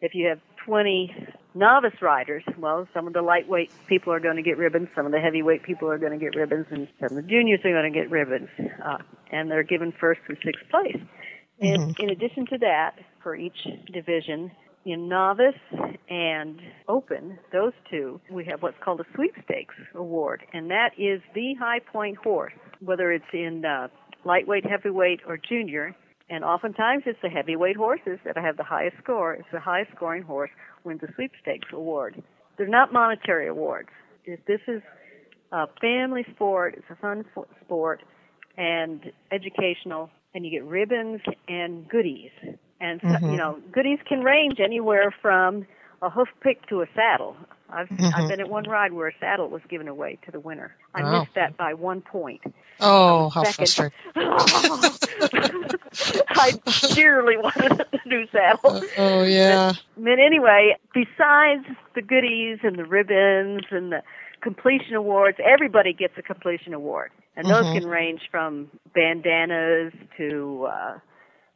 If 0.00 0.14
you 0.14 0.28
have 0.28 0.40
20 0.66 1.14
novice 1.54 2.02
riders, 2.02 2.42
well, 2.58 2.86
some 2.92 3.06
of 3.06 3.12
the 3.12 3.22
lightweight 3.22 3.72
people 3.86 4.12
are 4.12 4.20
going 4.20 4.36
to 4.36 4.42
get 4.42 4.58
ribbons, 4.58 4.88
some 4.94 5.06
of 5.06 5.12
the 5.12 5.20
heavyweight 5.20 5.62
people 5.62 5.88
are 5.88 5.98
going 5.98 6.12
to 6.12 6.18
get 6.18 6.34
ribbons, 6.36 6.66
and 6.70 6.88
some 7.00 7.16
of 7.16 7.24
the 7.24 7.30
juniors 7.30 7.60
are 7.64 7.70
going 7.70 7.90
to 7.90 7.98
get 7.98 8.10
ribbons. 8.10 8.48
Uh, 8.84 8.98
and 9.30 9.50
they're 9.50 9.62
given 9.62 9.92
first 9.98 10.20
through 10.26 10.36
sixth 10.44 10.68
place. 10.70 10.96
Mm-hmm. 11.62 11.82
And 11.82 12.00
in 12.00 12.10
addition 12.10 12.46
to 12.46 12.58
that, 12.58 12.96
for 13.22 13.36
each 13.36 13.56
division, 13.92 14.50
in 14.84 15.08
novice 15.08 15.54
and 16.08 16.60
open, 16.88 17.38
those 17.52 17.72
two, 17.90 18.20
we 18.30 18.44
have 18.44 18.62
what's 18.62 18.76
called 18.84 19.00
a 19.00 19.04
sweepstakes 19.14 19.74
award, 19.94 20.42
and 20.52 20.70
that 20.70 20.90
is 20.98 21.20
the 21.34 21.54
high 21.58 21.80
point 21.80 22.16
horse, 22.18 22.52
whether 22.80 23.12
it's 23.12 23.24
in 23.32 23.64
uh, 23.64 23.88
lightweight, 24.24 24.64
heavyweight, 24.66 25.20
or 25.26 25.38
junior. 25.38 25.94
And 26.30 26.44
oftentimes 26.44 27.04
it's 27.06 27.18
the 27.22 27.28
heavyweight 27.28 27.76
horses 27.76 28.18
that 28.24 28.36
have 28.36 28.56
the 28.56 28.64
highest 28.64 28.96
score. 29.02 29.34
It's 29.34 29.48
the 29.52 29.60
highest 29.60 29.90
scoring 29.94 30.22
horse 30.22 30.50
wins 30.82 31.00
the 31.00 31.08
sweepstakes 31.14 31.68
award. 31.72 32.22
They're 32.56 32.68
not 32.68 32.92
monetary 32.92 33.48
awards. 33.48 33.88
This 34.26 34.60
is 34.68 34.80
a 35.52 35.66
family 35.80 36.24
sport, 36.34 36.74
it's 36.76 36.86
a 36.90 36.96
fun 36.96 37.24
sport, 37.64 38.02
and 38.56 39.12
educational, 39.32 40.10
and 40.34 40.44
you 40.44 40.50
get 40.50 40.64
ribbons 40.64 41.20
and 41.48 41.88
goodies 41.88 42.30
and 42.84 43.00
mm-hmm. 43.00 43.30
you 43.30 43.36
know, 43.36 43.58
goodies 43.72 43.98
can 44.06 44.22
range 44.22 44.60
anywhere 44.60 45.14
from 45.22 45.66
a 46.02 46.10
hoof 46.10 46.28
pick 46.42 46.66
to 46.68 46.82
a 46.82 46.86
saddle. 46.94 47.36
I've 47.70 47.88
mm-hmm. 47.88 48.14
I've 48.14 48.28
been 48.28 48.40
at 48.40 48.48
one 48.48 48.64
ride 48.68 48.92
where 48.92 49.08
a 49.08 49.12
saddle 49.18 49.48
was 49.48 49.62
given 49.68 49.88
away 49.88 50.18
to 50.26 50.30
the 50.30 50.38
winner. 50.38 50.76
I 50.94 51.02
missed 51.18 51.34
that 51.34 51.56
by 51.56 51.74
one 51.74 52.02
point. 52.02 52.42
Oh, 52.80 53.30
how 53.30 53.44
frustrating! 53.44 53.96
I 56.28 56.52
dearly 56.94 57.36
wanted 57.36 57.80
a 57.80 58.08
new 58.08 58.26
saddle. 58.30 58.76
Uh, 58.76 58.82
oh 58.98 59.22
yeah. 59.24 59.72
But, 59.96 60.04
but 60.04 60.18
anyway, 60.18 60.76
besides 60.92 61.66
the 61.94 62.02
goodies 62.02 62.58
and 62.62 62.78
the 62.78 62.84
ribbons 62.84 63.64
and 63.70 63.92
the 63.92 64.02
completion 64.40 64.94
awards, 64.94 65.38
everybody 65.42 65.92
gets 65.94 66.14
a 66.18 66.22
completion 66.22 66.74
award, 66.74 67.10
and 67.34 67.48
those 67.48 67.64
mm-hmm. 67.64 67.78
can 67.78 67.88
range 67.88 68.28
from 68.30 68.70
bandanas 68.94 69.92
to. 70.18 70.68
uh 70.70 70.98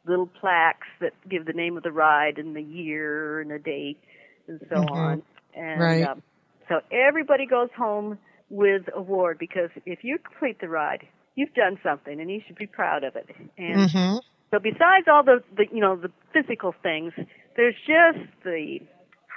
little 0.09 0.27
plaques 0.27 0.87
that 0.99 1.13
give 1.29 1.45
the 1.45 1.53
name 1.53 1.77
of 1.77 1.83
the 1.83 1.91
ride 1.91 2.37
and 2.37 2.55
the 2.55 2.61
year 2.61 3.39
and 3.39 3.51
the 3.51 3.59
date 3.59 3.99
and 4.47 4.59
so 4.69 4.75
mm-hmm. 4.75 4.93
on. 4.93 5.21
And 5.55 5.81
right. 5.81 6.07
um, 6.07 6.23
so 6.67 6.81
everybody 6.91 7.45
goes 7.45 7.69
home 7.77 8.17
with 8.49 8.83
award 8.93 9.37
because 9.39 9.69
if 9.85 9.99
you 10.03 10.17
complete 10.17 10.59
the 10.59 10.67
ride, 10.67 11.07
you've 11.35 11.53
done 11.53 11.79
something 11.83 12.19
and 12.19 12.29
you 12.29 12.41
should 12.45 12.57
be 12.57 12.67
proud 12.67 13.03
of 13.03 13.15
it. 13.15 13.27
And 13.57 13.89
mm-hmm. 13.89 14.17
so 14.51 14.59
besides 14.59 15.07
all 15.07 15.23
the, 15.23 15.43
the 15.55 15.65
you 15.71 15.79
know 15.79 15.95
the 15.95 16.11
physical 16.33 16.73
things, 16.83 17.13
there's 17.55 17.75
just 17.85 18.27
the 18.43 18.79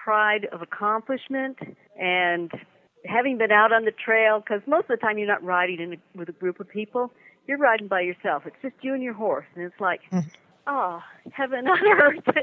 pride 0.04 0.48
of 0.50 0.62
accomplishment 0.62 1.58
and 1.98 2.50
having 3.04 3.38
been 3.38 3.52
out 3.52 3.72
on 3.72 3.84
the 3.84 3.92
trail 3.92 4.40
because 4.40 4.62
most 4.66 4.82
of 4.82 4.88
the 4.88 4.96
time 4.96 5.18
you're 5.18 5.28
not 5.28 5.42
riding 5.42 5.80
in 5.80 5.92
a, 5.94 6.18
with 6.18 6.28
a 6.28 6.32
group 6.32 6.60
of 6.60 6.68
people 6.68 7.12
you're 7.46 7.58
riding 7.58 7.88
by 7.88 8.00
yourself 8.00 8.44
it's 8.46 8.56
just 8.62 8.74
you 8.82 8.94
and 8.94 9.02
your 9.02 9.12
horse 9.12 9.44
and 9.54 9.64
it's 9.64 9.80
like 9.80 10.00
mm-hmm 10.12 10.28
oh, 10.66 11.02
heaven 11.32 11.66
on 11.68 12.00
earth. 12.00 12.36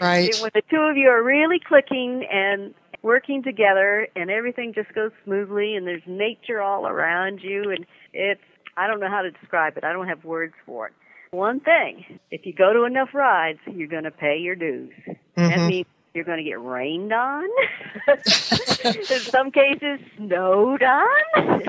Right. 0.00 0.34
when 0.40 0.50
the 0.54 0.62
two 0.70 0.80
of 0.80 0.96
you 0.96 1.08
are 1.08 1.22
really 1.22 1.58
clicking 1.58 2.26
and 2.30 2.74
working 3.02 3.42
together 3.42 4.08
and 4.14 4.30
everything 4.30 4.74
just 4.74 4.92
goes 4.94 5.10
smoothly 5.24 5.74
and 5.74 5.86
there's 5.86 6.02
nature 6.06 6.60
all 6.60 6.86
around 6.86 7.40
you 7.42 7.70
and 7.70 7.86
it's, 8.12 8.40
I 8.76 8.86
don't 8.86 9.00
know 9.00 9.08
how 9.08 9.22
to 9.22 9.30
describe 9.30 9.76
it. 9.76 9.84
I 9.84 9.92
don't 9.92 10.08
have 10.08 10.24
words 10.24 10.54
for 10.66 10.88
it. 10.88 10.92
One 11.30 11.60
thing, 11.60 12.18
if 12.30 12.44
you 12.44 12.52
go 12.52 12.72
to 12.72 12.84
enough 12.84 13.10
rides, 13.14 13.60
you're 13.66 13.88
going 13.88 14.04
to 14.04 14.10
pay 14.10 14.38
your 14.38 14.56
dues. 14.56 14.92
Mm-hmm. 15.06 15.48
That 15.48 15.66
means 15.66 15.86
you're 16.14 16.24
going 16.24 16.38
to 16.38 16.44
get 16.44 16.60
rained 16.62 17.12
on. 17.12 17.48
in 18.08 19.20
some 19.20 19.50
cases, 19.50 20.00
snowed 20.16 20.82
on. 20.82 21.06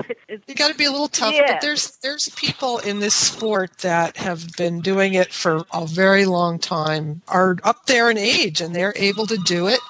you 0.46 0.54
got 0.54 0.70
to 0.70 0.76
be 0.76 0.84
a 0.84 0.90
little 0.90 1.08
tough, 1.08 1.34
but 1.46 1.60
there's 1.60 1.96
there's 1.98 2.28
people 2.30 2.78
in 2.78 3.00
this 3.00 3.14
sport 3.14 3.78
that 3.78 4.16
have 4.16 4.46
been 4.56 4.80
doing 4.80 5.14
it 5.14 5.32
for 5.32 5.64
a 5.72 5.86
very 5.86 6.24
long 6.24 6.58
time, 6.58 7.22
are 7.28 7.56
up 7.64 7.86
there 7.86 8.10
in 8.10 8.18
age, 8.18 8.60
and 8.60 8.74
they're 8.74 8.94
able 8.96 9.26
to 9.26 9.36
do 9.38 9.68
it. 9.68 9.80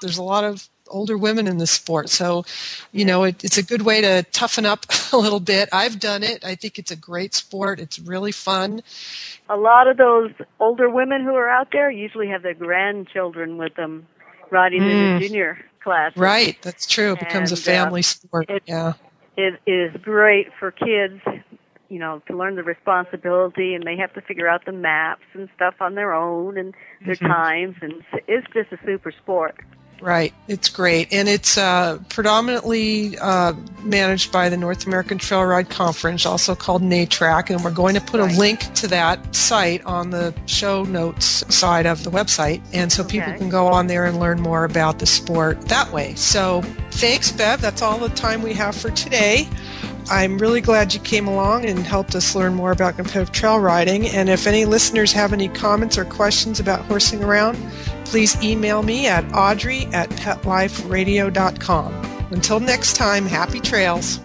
There's 0.00 0.18
a 0.18 0.22
lot 0.22 0.44
of 0.44 0.69
older 0.90 1.16
women 1.16 1.46
in 1.46 1.58
the 1.58 1.66
sport. 1.66 2.10
So, 2.10 2.44
you 2.92 3.04
know, 3.04 3.24
it, 3.24 3.42
it's 3.44 3.58
a 3.58 3.62
good 3.62 3.82
way 3.82 4.00
to 4.00 4.24
toughen 4.32 4.66
up 4.66 4.86
a 5.12 5.16
little 5.16 5.40
bit. 5.40 5.68
I've 5.72 5.98
done 5.98 6.22
it. 6.22 6.44
I 6.44 6.54
think 6.54 6.78
it's 6.78 6.90
a 6.90 6.96
great 6.96 7.34
sport. 7.34 7.80
It's 7.80 7.98
really 7.98 8.32
fun 8.32 8.82
a 9.50 9.56
lot 9.56 9.88
of 9.88 9.96
those 9.96 10.30
older 10.60 10.88
women 10.88 11.24
who 11.24 11.34
are 11.34 11.48
out 11.48 11.68
there 11.72 11.90
usually 11.90 12.28
have 12.28 12.42
their 12.42 12.54
grandchildren 12.54 13.58
with 13.58 13.74
them 13.74 14.06
riding 14.50 14.80
mm. 14.80 14.90
in 14.90 15.14
the 15.20 15.26
junior 15.26 15.58
class. 15.82 16.16
Right, 16.16 16.56
that's 16.62 16.86
true. 16.86 17.12
It 17.12 17.18
becomes 17.18 17.50
a 17.50 17.56
family 17.56 18.00
uh, 18.00 18.04
sport. 18.04 18.46
It, 18.48 18.62
yeah. 18.66 18.92
It 19.36 19.58
is 19.66 20.00
great 20.02 20.48
for 20.58 20.70
kids, 20.70 21.20
you 21.88 21.98
know, 21.98 22.22
to 22.28 22.36
learn 22.36 22.54
the 22.54 22.62
responsibility 22.62 23.74
and 23.74 23.84
they 23.84 23.96
have 23.96 24.12
to 24.14 24.20
figure 24.20 24.46
out 24.46 24.64
the 24.66 24.72
maps 24.72 25.24
and 25.32 25.48
stuff 25.56 25.74
on 25.80 25.96
their 25.96 26.14
own 26.14 26.56
and 26.56 26.72
their 27.04 27.16
mm-hmm. 27.16 27.26
times 27.26 27.76
and 27.82 27.94
it's 28.28 28.46
just 28.54 28.70
a 28.72 28.78
super 28.86 29.10
sport. 29.10 29.56
Right, 30.00 30.32
it's 30.48 30.70
great, 30.70 31.12
and 31.12 31.28
it's 31.28 31.58
uh, 31.58 31.98
predominantly 32.08 33.18
uh, 33.18 33.52
managed 33.82 34.32
by 34.32 34.48
the 34.48 34.56
North 34.56 34.86
American 34.86 35.18
Trail 35.18 35.44
Ride 35.44 35.68
Conference, 35.68 36.24
also 36.24 36.54
called 36.54 36.82
NATRC, 36.82 37.50
and 37.50 37.62
we're 37.62 37.70
going 37.70 37.94
to 37.94 38.00
put 38.00 38.20
right. 38.20 38.34
a 38.34 38.38
link 38.38 38.60
to 38.74 38.88
that 38.88 39.34
site 39.34 39.84
on 39.84 40.10
the 40.10 40.34
show 40.46 40.84
notes 40.84 41.44
side 41.54 41.84
of 41.84 42.02
the 42.04 42.10
website, 42.10 42.62
and 42.72 42.90
so 42.90 43.02
okay. 43.02 43.20
people 43.20 43.34
can 43.34 43.50
go 43.50 43.66
on 43.66 43.88
there 43.88 44.06
and 44.06 44.18
learn 44.18 44.40
more 44.40 44.64
about 44.64 44.98
the 45.00 45.06
sport 45.06 45.60
that 45.68 45.92
way. 45.92 46.14
So, 46.14 46.62
thanks, 46.92 47.30
Bev. 47.30 47.60
That's 47.60 47.82
all 47.82 47.98
the 47.98 48.08
time 48.10 48.42
we 48.42 48.54
have 48.54 48.74
for 48.74 48.90
today. 48.90 49.48
I'm 50.10 50.38
really 50.38 50.60
glad 50.60 50.92
you 50.92 50.98
came 51.00 51.28
along 51.28 51.64
and 51.64 51.78
helped 51.78 52.16
us 52.16 52.34
learn 52.34 52.54
more 52.54 52.72
about 52.72 52.96
competitive 52.96 53.30
trail 53.32 53.60
riding. 53.60 54.08
And 54.08 54.28
if 54.28 54.46
any 54.46 54.64
listeners 54.64 55.12
have 55.12 55.32
any 55.32 55.48
comments 55.48 55.96
or 55.96 56.04
questions 56.04 56.58
about 56.58 56.80
horsing 56.86 57.22
around, 57.22 57.56
please 58.06 58.36
email 58.42 58.82
me 58.82 59.06
at 59.06 59.24
audrey 59.32 59.86
at 59.92 60.10
petliferadio.com. 60.10 61.92
Until 62.32 62.58
next 62.60 62.96
time, 62.96 63.24
happy 63.24 63.60
trails. 63.60 64.18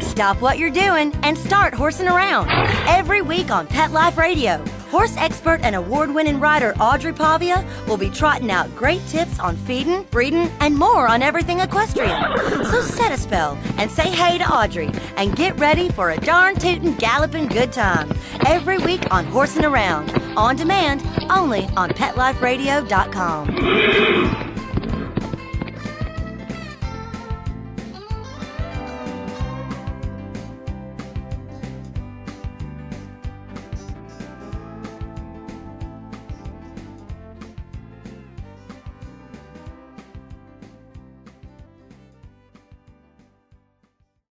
Stop 0.00 0.40
what 0.40 0.58
you're 0.58 0.70
doing 0.70 1.12
and 1.24 1.36
start 1.36 1.74
horsing 1.74 2.06
around 2.06 2.48
every 2.88 3.22
week 3.22 3.50
on 3.50 3.66
Pet 3.66 3.90
Life 3.92 4.16
Radio 4.16 4.64
Horse 4.90 5.14
expert 5.18 5.60
and 5.62 5.76
award 5.76 6.14
winning 6.14 6.40
rider 6.40 6.74
Audrey 6.80 7.12
Pavia 7.12 7.62
will 7.86 7.98
be 7.98 8.08
trotting 8.08 8.50
out 8.50 8.74
great 8.74 9.06
tips 9.06 9.38
on 9.38 9.54
feeding, 9.56 10.04
breeding, 10.04 10.50
and 10.60 10.74
more 10.76 11.06
on 11.06 11.20
everything 11.22 11.60
equestrian. 11.60 12.18
So 12.64 12.80
set 12.80 13.12
a 13.12 13.18
spell 13.18 13.58
and 13.76 13.90
say 13.90 14.08
hey 14.08 14.38
to 14.38 14.44
Audrey 14.44 14.90
and 15.16 15.36
get 15.36 15.58
ready 15.58 15.90
for 15.90 16.10
a 16.10 16.16
darn 16.16 16.56
tootin' 16.56 16.94
galloping 16.96 17.48
good 17.48 17.70
time 17.72 18.10
every 18.46 18.78
week 18.78 19.02
on 19.10 19.26
Horsing 19.26 19.66
Around, 19.66 20.10
on 20.36 20.56
demand, 20.56 21.06
only 21.30 21.64
on 21.76 21.90
PetLifeRadio.com. 21.90 24.47